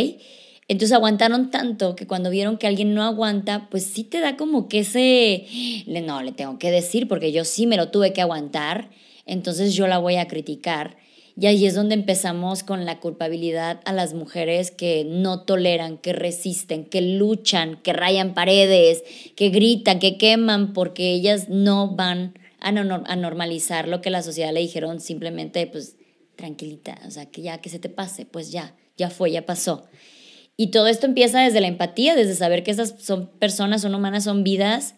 [0.69, 4.69] Entonces aguantaron tanto que cuando vieron que alguien no aguanta, pues sí te da como
[4.69, 5.47] que ese,
[5.87, 8.91] no, le tengo que decir porque yo sí me lo tuve que aguantar,
[9.27, 10.97] entonces yo la voy a criticar.
[11.39, 16.15] Y ahí es donde empezamos con la culpabilidad a las mujeres que no toleran, que
[16.15, 19.05] resisten, que luchan, que rayan paredes,
[19.37, 24.61] que gritan, que queman, porque ellas no van a, normalizar lo que la sociedad le
[24.61, 25.97] dijeron simplemente, pues,
[26.37, 29.85] tranquilita, o sea, que ya que se te pase, pues ya, ya fue, ya pasó.
[30.57, 34.25] Y todo esto empieza desde la empatía, desde saber que esas son personas, son humanas,
[34.25, 34.95] son vidas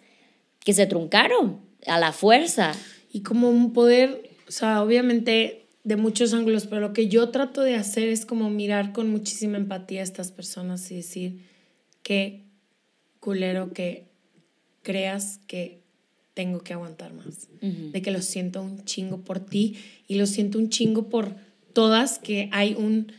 [0.64, 2.72] que se truncaron a la fuerza.
[3.12, 7.62] Y como un poder, o sea, obviamente de muchos ángulos, pero lo que yo trato
[7.62, 11.40] de hacer es como mirar con muchísima empatía a estas personas y decir
[12.02, 12.44] qué
[13.20, 14.06] culero que
[14.82, 15.82] creas que
[16.34, 20.58] tengo que aguantar más, de que lo siento un chingo por ti y lo siento
[20.58, 21.34] un chingo por
[21.72, 23.12] todas, que hay un,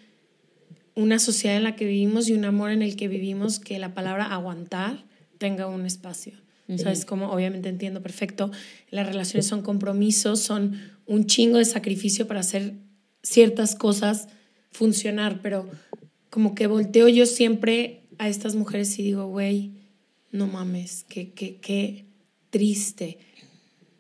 [1.00, 3.93] una sociedad en la que vivimos y un amor en el que vivimos que la
[3.93, 5.06] palabra aguantar
[5.38, 6.34] tenga un espacio.
[6.78, 7.04] ¿Sabes?
[7.04, 8.52] Como obviamente entiendo perfecto,
[8.91, 12.76] las relaciones son compromisos, son un chingo de sacrificio para hacer
[13.24, 14.28] ciertas cosas
[14.70, 15.68] funcionar, pero
[16.30, 19.72] como que volteo yo siempre a estas mujeres y digo, güey,
[20.32, 22.06] no mames, qué, qué, qué
[22.52, 23.18] triste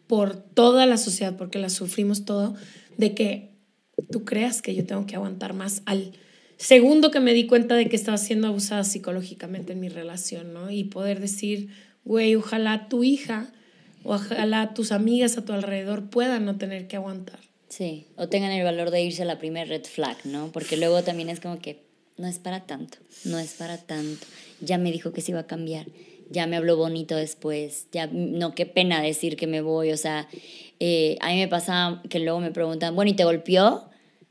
[0.05, 2.53] por toda la sociedad, porque la sufrimos todo,
[2.97, 3.55] de que
[4.11, 6.13] tú creas que yo tengo que aguantar más al
[6.59, 10.69] segundo que me di cuenta de que estaba siendo abusada psicológicamente en mi relación, ¿no?
[10.69, 11.69] Y poder decir,
[12.05, 13.51] güey, ojalá tu hija
[14.03, 17.39] ojalá tus amigas a tu alrededor puedan no tener que aguantar.
[17.67, 20.51] Sí, o tengan el valor de irse a la primer red flag, ¿no?
[20.51, 21.83] Porque luego también es como que
[22.17, 24.25] no es para tanto, no es para tanto.
[24.59, 25.85] Ya me dijo que se iba a cambiar,
[26.29, 30.27] ya me habló bonito después, ya no, qué pena decir que me voy, o sea,
[30.79, 33.88] eh, a mí me pasa que luego me preguntan, bueno, ¿y te golpeó?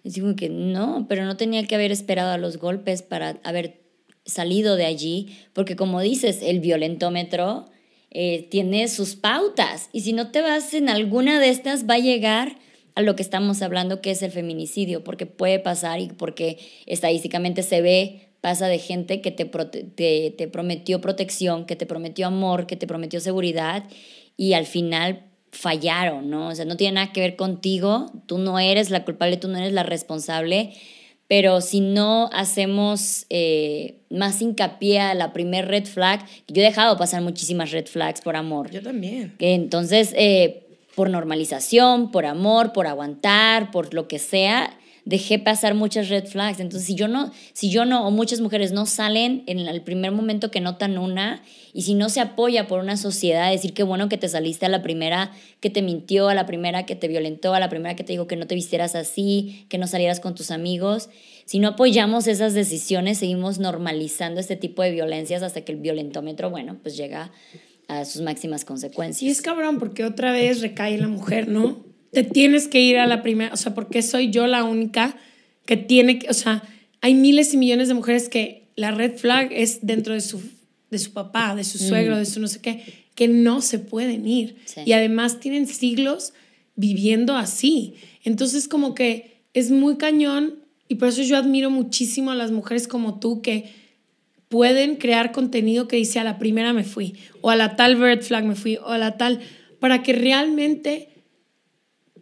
[0.08, 3.82] Y digo que no, pero no tenía que haber esperado a los golpes para haber
[4.24, 7.66] salido de allí, porque como dices, el violentómetro
[8.10, 11.98] eh, tiene sus pautas y si no te vas en alguna de estas va a
[11.98, 12.56] llegar
[12.94, 16.56] a lo que estamos hablando que es el feminicidio, porque puede pasar y porque
[16.86, 22.28] estadísticamente se ve, pasa de gente que te, te, te prometió protección, que te prometió
[22.28, 23.84] amor, que te prometió seguridad
[24.38, 26.48] y al final fallaron, ¿no?
[26.48, 29.58] O sea, no tiene nada que ver contigo, tú no eres la culpable, tú no
[29.58, 30.72] eres la responsable
[31.28, 36.96] pero si no hacemos eh, más hincapié a la primer red flag, yo he dejado
[36.96, 38.70] pasar muchísimas red flags por amor.
[38.70, 39.34] Yo también.
[39.38, 44.74] Entonces, eh, por normalización, por amor, por aguantar, por lo que sea,
[45.08, 46.60] dejé pasar muchas red flags.
[46.60, 50.12] Entonces, si yo no, si yo no, o muchas mujeres no salen en el primer
[50.12, 51.42] momento que notan una,
[51.72, 54.68] y si no se apoya por una sociedad, decir que bueno que te saliste a
[54.68, 58.04] la primera que te mintió, a la primera que te violentó, a la primera que
[58.04, 61.08] te dijo que no te vistieras así, que no salieras con tus amigos.
[61.46, 66.50] Si no apoyamos esas decisiones, seguimos normalizando este tipo de violencias hasta que el violentómetro,
[66.50, 67.32] bueno, pues llega
[67.88, 69.22] a sus máximas consecuencias.
[69.22, 71.87] Y es cabrón, porque otra vez recae la mujer, ¿no?
[72.12, 75.16] Te tienes que ir a la primera, o sea, porque soy yo la única
[75.66, 76.62] que tiene que, o sea,
[77.00, 80.40] hay miles y millones de mujeres que la red flag es dentro de su,
[80.90, 82.82] de su papá, de su suegro, de su no sé qué,
[83.14, 84.56] que no se pueden ir.
[84.84, 86.32] Y además tienen siglos
[86.76, 87.94] viviendo así.
[88.24, 92.88] Entonces como que es muy cañón y por eso yo admiro muchísimo a las mujeres
[92.88, 93.72] como tú que
[94.48, 98.22] pueden crear contenido que dice a la primera me fui o a la tal red
[98.22, 99.40] flag me fui o a la tal,
[99.80, 101.07] para que realmente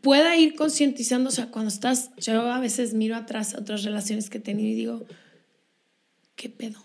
[0.07, 4.31] pueda ir concientizando, o sea, cuando estás, yo a veces miro atrás a otras relaciones
[4.31, 5.05] que he tenido y digo,
[6.37, 6.79] ¿qué pedo?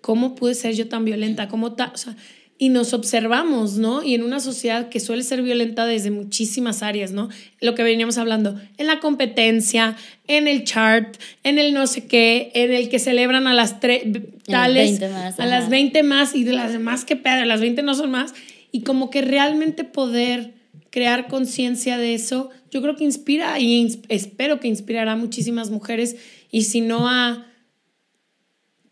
[0.00, 1.48] ¿Cómo pude ser yo tan violenta?
[1.48, 1.90] ¿Cómo ta?
[1.92, 2.14] O sea,
[2.56, 4.04] y nos observamos, ¿no?
[4.04, 7.28] Y en una sociedad que suele ser violenta desde muchísimas áreas, ¿no?
[7.60, 9.96] Lo que veníamos hablando, en la competencia,
[10.28, 14.04] en el chart, en el no sé qué, en el que celebran a las tres
[14.46, 18.12] tales, a las 20 más y de las demás que pedo, las 20 no son
[18.12, 18.32] más,
[18.70, 20.54] y como que realmente poder
[20.94, 26.14] crear conciencia de eso, yo creo que inspira y espero que inspirará a muchísimas mujeres
[26.52, 27.48] y si no a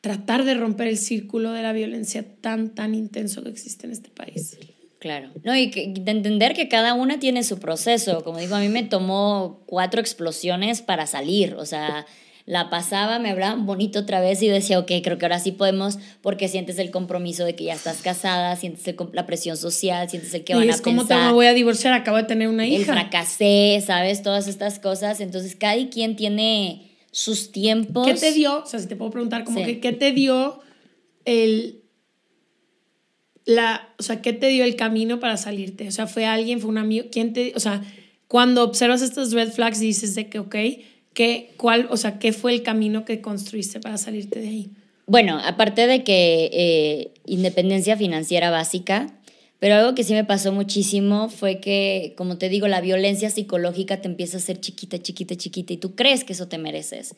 [0.00, 4.11] tratar de romper el círculo de la violencia tan, tan intenso que existe en este
[4.11, 4.59] país.
[4.98, 5.30] Claro.
[5.44, 8.24] No, y de entender que cada una tiene su proceso.
[8.24, 11.55] Como digo, a mí me tomó cuatro explosiones para salir.
[11.55, 12.05] O sea,
[12.45, 15.53] la pasaba, me hablaban bonito otra vez y yo decía, ok, creo que ahora sí
[15.53, 20.34] podemos, porque sientes el compromiso de que ya estás casada, sientes la presión social, sientes
[20.34, 20.82] el que van a pensar.
[20.82, 21.93] ¿Cómo te me voy a divorciar?
[21.93, 22.78] Acabo de tener una hija.
[22.78, 24.22] El fracasé, ¿sabes?
[24.22, 25.20] Todas estas cosas.
[25.20, 28.07] Entonces, cada quien tiene sus tiempos.
[28.07, 28.62] ¿Qué te dio?
[28.62, 30.61] O sea, si te puedo preguntar, como que, ¿qué te dio
[31.24, 31.78] el.
[33.45, 35.88] La, o sea, ¿qué te dio el camino para salirte?
[35.88, 37.07] O sea, ¿fue alguien, fue un amigo?
[37.11, 37.53] ¿Quién te.?
[37.57, 37.82] O sea,
[38.28, 40.57] cuando observas estas red flags dices de que, ok,
[41.14, 44.70] ¿qué, cuál, o sea, ¿qué fue el camino que construiste para salirte de ahí?
[45.06, 49.12] Bueno, aparte de que eh, independencia financiera básica,
[49.58, 54.00] pero algo que sí me pasó muchísimo fue que, como te digo, la violencia psicológica
[54.00, 57.14] te empieza a ser chiquita, chiquita, chiquita y tú crees que eso te mereces.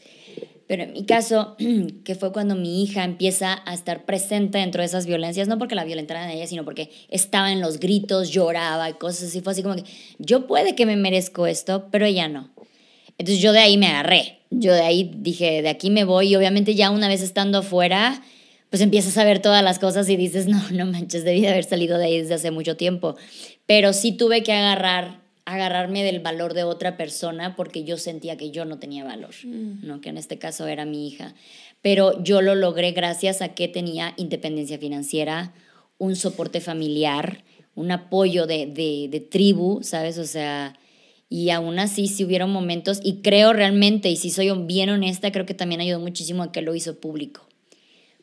[0.66, 1.56] Pero en mi caso,
[2.04, 5.74] que fue cuando mi hija empieza a estar presente dentro de esas violencias, no porque
[5.74, 9.52] la violentaran a ella, sino porque estaba en los gritos, lloraba y cosas así, fue
[9.52, 9.84] así como que
[10.18, 12.50] yo puede que me merezco esto, pero ella no.
[13.18, 16.36] Entonces yo de ahí me agarré, yo de ahí dije, de aquí me voy y
[16.36, 18.22] obviamente ya una vez estando afuera,
[18.70, 21.64] pues empiezas a ver todas las cosas y dices, no, no manches, debí de haber
[21.64, 23.16] salido de ahí desde hace mucho tiempo.
[23.66, 28.50] Pero sí tuve que agarrar, agarrarme del valor de otra persona porque yo sentía que
[28.50, 29.86] yo no tenía valor, mm.
[29.86, 30.00] ¿no?
[30.00, 31.34] que en este caso era mi hija.
[31.82, 35.52] Pero yo lo logré gracias a que tenía independencia financiera,
[35.98, 37.44] un soporte familiar,
[37.74, 40.18] un apoyo de, de, de tribu, ¿sabes?
[40.18, 40.76] O sea,
[41.28, 45.46] y aún así si hubieron momentos, y creo realmente, y si soy bien honesta, creo
[45.46, 47.48] que también ayudó muchísimo a que lo hizo público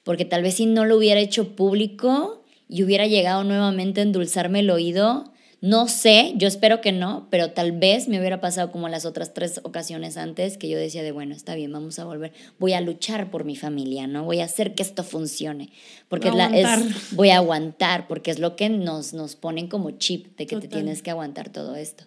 [0.04, 4.60] porque tal vez si no lo hubiera hecho público y hubiera llegado nuevamente a endulzarme
[4.60, 8.90] el oído, no sé, yo espero que no, pero tal vez me hubiera pasado como
[8.90, 12.34] las otras tres ocasiones antes que yo decía de, bueno, está bien, vamos a volver,
[12.58, 14.24] voy a luchar por mi familia, ¿no?
[14.24, 15.70] Voy a hacer que esto funcione,
[16.10, 19.92] porque es la, es, voy a aguantar, porque es lo que nos, nos ponen como
[19.92, 22.06] chip de que te tienes que aguantar todo esto.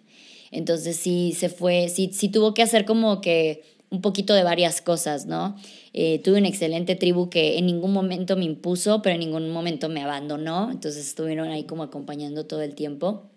[0.55, 4.81] Entonces sí se fue, sí, sí tuvo que hacer como que un poquito de varias
[4.81, 5.57] cosas, ¿no?
[5.93, 9.89] Eh, tuve una excelente tribu que en ningún momento me impuso, pero en ningún momento
[9.89, 13.29] me abandonó, entonces estuvieron ahí como acompañando todo el tiempo.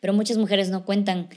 [0.00, 1.28] Pero muchas mujeres no cuentan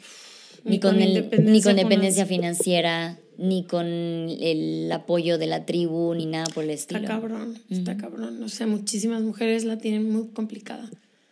[0.66, 6.26] ni, con, el, ni con dependencia financiera, ni con el apoyo de la tribu, ni
[6.26, 7.00] nada por el estilo.
[7.00, 8.44] Está cabrón, está cabrón.
[8.44, 10.90] O sea, muchísimas mujeres la tienen muy complicada.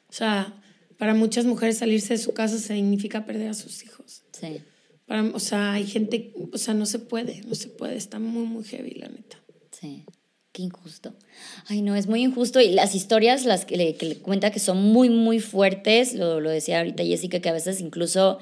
[0.10, 0.54] O sea,
[0.98, 4.24] para muchas mujeres salirse de su casa significa perder a sus hijos.
[4.32, 4.62] Sí
[5.34, 8.64] o sea, hay gente, o sea, no se puede, no se puede, está muy, muy
[8.64, 9.40] heavy, la neta.
[9.72, 10.04] Sí,
[10.52, 11.14] qué injusto.
[11.68, 15.10] Ay, no, es muy injusto y las historias, las que le, cuenta que son muy,
[15.10, 18.40] muy fuertes, lo, lo, decía ahorita Jessica, que a veces incluso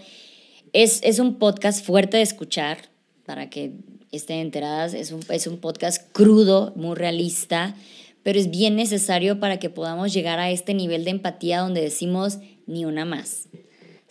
[0.71, 2.89] es, es un podcast fuerte de escuchar,
[3.25, 3.71] para que
[4.11, 7.75] estén enteradas, es un, es un podcast crudo, muy realista,
[8.23, 12.39] pero es bien necesario para que podamos llegar a este nivel de empatía donde decimos
[12.65, 13.49] ni una más.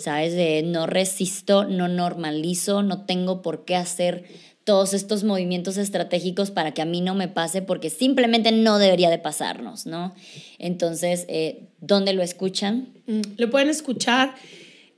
[0.03, 0.35] ¿sabes?
[0.35, 4.25] De no resisto, no normalizo, no tengo por qué hacer
[4.65, 9.11] todos estos movimientos estratégicos para que a mí no me pase porque simplemente no debería
[9.11, 10.15] de pasarnos, ¿no?
[10.59, 12.89] Entonces, eh, ¿dónde lo escuchan?
[13.07, 14.35] Mm, lo pueden escuchar.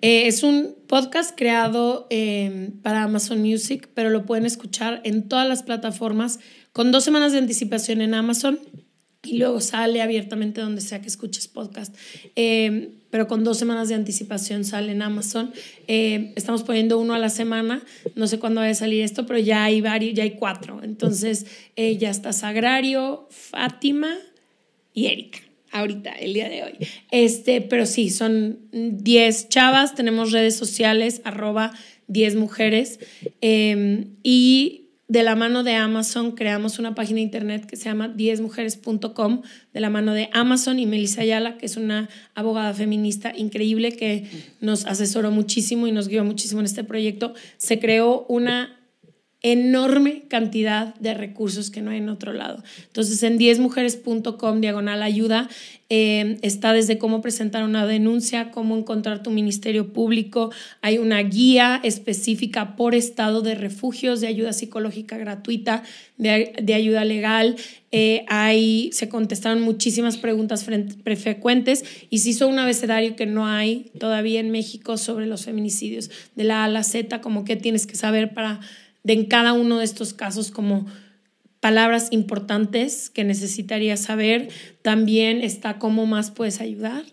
[0.03, 5.49] Eh, es un podcast creado eh, para Amazon Music, pero lo pueden escuchar en todas
[5.49, 6.41] las plataformas
[6.73, 8.59] con dos semanas de anticipación en Amazon
[9.25, 11.95] y luego sale abiertamente donde sea que escuches podcast.
[12.37, 15.53] Eh, pero con dos semanas de anticipación sale en Amazon.
[15.87, 17.83] Eh, estamos poniendo uno a la semana,
[18.17, 20.81] no sé cuándo vaya a salir esto, pero ya hay varios, ya hay cuatro.
[20.83, 21.47] Entonces
[21.77, 24.15] eh, ya está Sagrario, Fátima
[24.93, 25.39] y Erika.
[25.71, 26.75] Ahorita, el día de hoy.
[27.11, 31.73] Este, pero sí, son 10 chavas, tenemos redes sociales, arroba
[32.07, 33.01] 10 mujeres.
[33.43, 39.43] y de la mano de Amazon creamos una página de internet que se llama 10mujeres.com,
[39.73, 44.29] de la mano de Amazon y Melissa Ayala, que es una abogada feminista increíble que
[44.61, 47.35] nos asesoró muchísimo y nos guió muchísimo en este proyecto.
[47.59, 48.81] Se creó una
[49.45, 52.65] enorme cantidad de recursos que no hay en otro lado.
[52.87, 55.51] Entonces, en 10mujeres.com, diagonal ayuda,
[55.91, 60.51] eh, está desde cómo presentar una denuncia, cómo encontrar tu ministerio público.
[60.81, 65.83] Hay una guía específica por estado de refugios, de ayuda psicológica gratuita,
[66.17, 67.57] de, ayuda legal.
[67.93, 73.91] Eh, hay, se contestaron muchísimas preguntas frecuentes y se hizo un abecedario que no hay
[74.01, 77.87] todavía en México sobre los feminicidios, de la A a la Z, como qué tienes
[77.87, 78.61] que saber para
[79.05, 80.87] de en cada uno de estos casos como
[81.65, 84.51] palabras importantes que necesitarías saber.
[84.83, 87.05] También está cómo más puedes ayudar.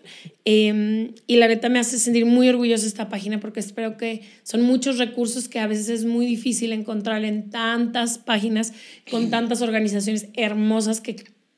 [0.44, 4.60] Em, y la neta me hace sentir muy orgullosa esta página porque espero que son
[4.60, 8.74] muchos recursos que a veces es muy difícil encontrar en tantas páginas
[9.10, 11.16] con tantas organizaciones hermosas que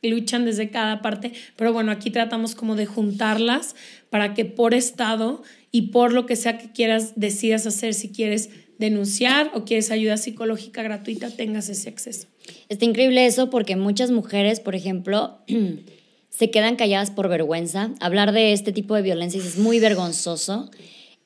[0.08, 1.32] luchan desde cada parte.
[1.56, 3.74] Pero bueno, aquí tratamos como de juntarlas
[4.08, 8.50] para que por estado y por lo que sea que quieras decidas hacer, si quieres
[8.78, 12.28] denunciar o quieres ayuda psicológica gratuita, tengas ese acceso.
[12.68, 15.38] Está increíble eso porque muchas mujeres, por ejemplo,
[16.28, 17.92] se quedan calladas por vergüenza.
[18.00, 20.70] Hablar de este tipo de violencias es muy vergonzoso.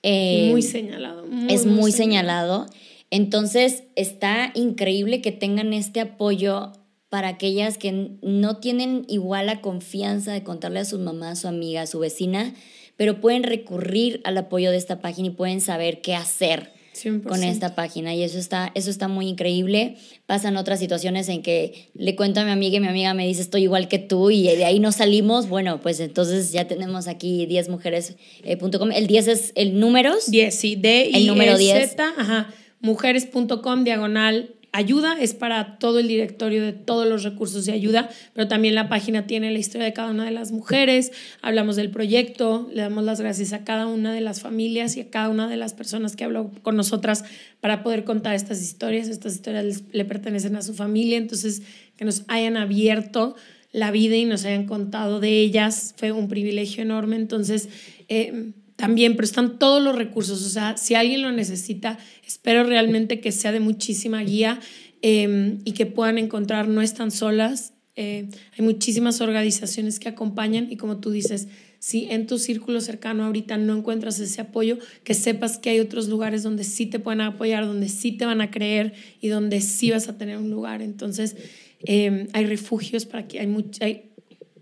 [0.03, 1.24] Eh, muy señalado.
[1.49, 2.66] es muy, señalado.
[3.11, 6.72] Entonces, está increíble que tengan este apoyo
[7.09, 11.49] para aquellas que no tienen igual la confianza de contarle a su mamá, a su
[11.49, 12.55] amiga, a su vecina,
[12.96, 16.78] pero pueden recurrir al apoyo de esta página y pueden saber qué hacer
[17.26, 19.96] con esta página y eso está, eso está muy increíble.
[20.26, 23.42] Pasan otras situaciones en que le cuento a mi amiga y mi amiga me dice
[23.42, 25.49] estoy igual que tú y de ahí no salimos.
[25.49, 28.92] Bueno, pues entonces ya tenemos aquí 10mujeres.com.
[28.92, 30.30] el 10 es el números.
[30.30, 31.90] 10, sí, D el número 10.
[31.90, 37.73] Z, ajá, mujeres.com diagonal ayuda es para todo el directorio de todos los recursos de
[37.73, 41.12] ayuda, pero también la página tiene la historia de cada una de las mujeres,
[41.43, 45.11] hablamos del proyecto, le damos las gracias a cada una de las familias y a
[45.11, 47.25] cada una de las personas que habló con nosotras
[47.61, 49.09] para poder contar estas historias.
[49.09, 51.62] Estas historias le pertenecen a su familia, entonces
[51.97, 53.37] que nos hayan abierto
[53.73, 57.16] la vida y nos hayan contado de ellas fue un privilegio enorme.
[57.16, 57.69] Entonces,
[58.09, 60.47] eh, también, pero están todos los recursos.
[60.47, 64.61] O sea, si alguien lo necesita, espero realmente que sea de muchísima guía
[65.03, 67.72] em, y que puedan encontrar, no están solas.
[67.97, 71.49] Eh, hay muchísimas organizaciones que acompañan y como tú dices,
[71.81, 76.07] si en tu círculo cercano ahorita no encuentras ese apoyo, que sepas que hay otros
[76.07, 79.91] lugares donde sí te pueden apoyar, donde sí te van a creer y donde sí
[79.91, 80.83] vas a tener un lugar.
[80.83, 81.35] Entonces,
[81.81, 84.07] em, hay refugios para que hay, hay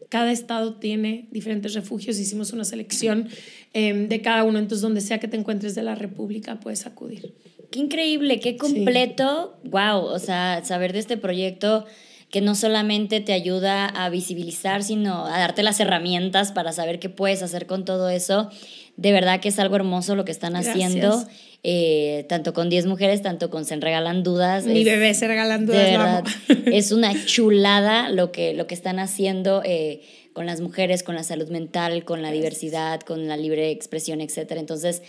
[0.08, 3.28] cada estado tiene diferentes refugios, hicimos una selección
[3.72, 7.34] em, de cada uno, entonces donde sea que te encuentres de la República puedes acudir.
[7.70, 11.84] Qué increíble, qué completo, wow, o sea, saber de este proyecto
[12.30, 17.08] que no solamente te ayuda a visibilizar, sino a darte las herramientas para saber qué
[17.08, 18.50] puedes hacer con todo eso.
[18.96, 21.24] De verdad que es algo hermoso lo que están haciendo.
[21.68, 24.66] Eh, tanto con 10 mujeres, tanto con Se Regalan Dudas.
[24.66, 25.84] Mi bebé Se Regalan Dudas.
[25.84, 26.24] De verdad,
[26.72, 30.00] es una chulada lo que, lo que están haciendo eh,
[30.32, 34.52] con las mujeres, con la salud mental, con la diversidad, con la libre expresión, etc.
[34.52, 35.02] Entonces,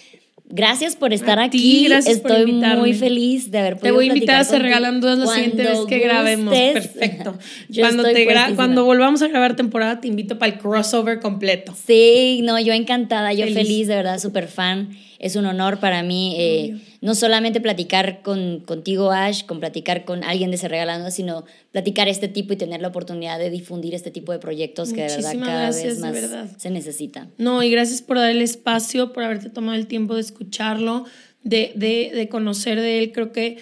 [0.49, 1.91] Gracias por estar aquí.
[1.91, 5.28] Estoy muy feliz de haber podido Te voy a invitar a Se Regalan Dudas la
[5.28, 6.53] siguiente vez que grabemos.
[6.53, 7.38] Perfecto.
[7.78, 11.76] cuando, te cuando volvamos a grabar temporada, te invito para el crossover completo.
[11.86, 16.36] Sí, no, yo encantada, yo feliz, de verdad, súper fan es un honor para mí
[16.38, 21.45] eh, no solamente platicar con, contigo, Ash, con platicar con alguien de Se Regalando, sino
[21.72, 25.15] platicar este tipo y tener la oportunidad de difundir este tipo de proyectos que de
[25.15, 26.15] verdad cada vez más
[26.57, 27.28] se necesita.
[27.38, 31.05] No, y gracias por dar el espacio, por haberte tomado el tiempo de escucharlo,
[31.43, 33.11] de, de, de conocer de él.
[33.11, 33.57] Creo que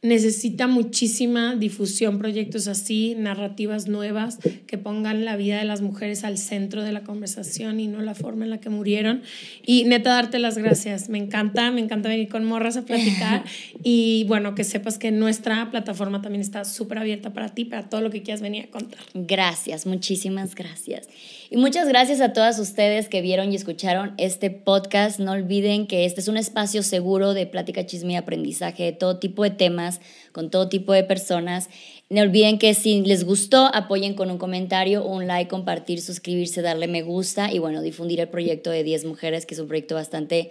[0.00, 6.38] necesita muchísima difusión, proyectos así, narrativas nuevas que pongan la vida de las mujeres al
[6.38, 9.22] centro de la conversación y no la forma en la que murieron.
[9.66, 11.08] Y neta, darte las gracias.
[11.08, 13.44] Me encanta, me encanta venir con morras a platicar
[13.82, 18.00] y bueno, que sepas que nuestra plataforma también está súper abierta para ti, para todo
[18.00, 19.00] lo que quieras venir a contar.
[19.14, 21.08] Gracias, muchísimas gracias.
[21.50, 25.18] Y muchas gracias a todas ustedes que vieron y escucharon este podcast.
[25.18, 29.18] No olviden que este es un espacio seguro de plática, chisme y aprendizaje de todo
[29.18, 31.70] tipo de temas, con todo tipo de personas.
[32.10, 36.86] No olviden que si les gustó, apoyen con un comentario, un like, compartir, suscribirse, darle
[36.86, 40.50] me gusta y bueno, difundir el proyecto de 10 mujeres, que es un proyecto bastante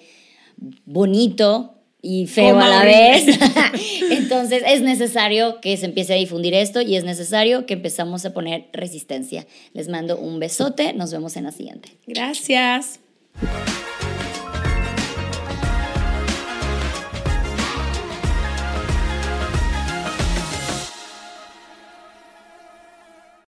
[0.85, 3.25] bonito, y feo a la vez.
[4.11, 8.33] Entonces es necesario que se empiece a difundir esto y es necesario que empezamos a
[8.33, 9.47] poner resistencia.
[9.73, 11.89] Les mando un besote, nos vemos en la siguiente.
[12.05, 12.99] Gracias.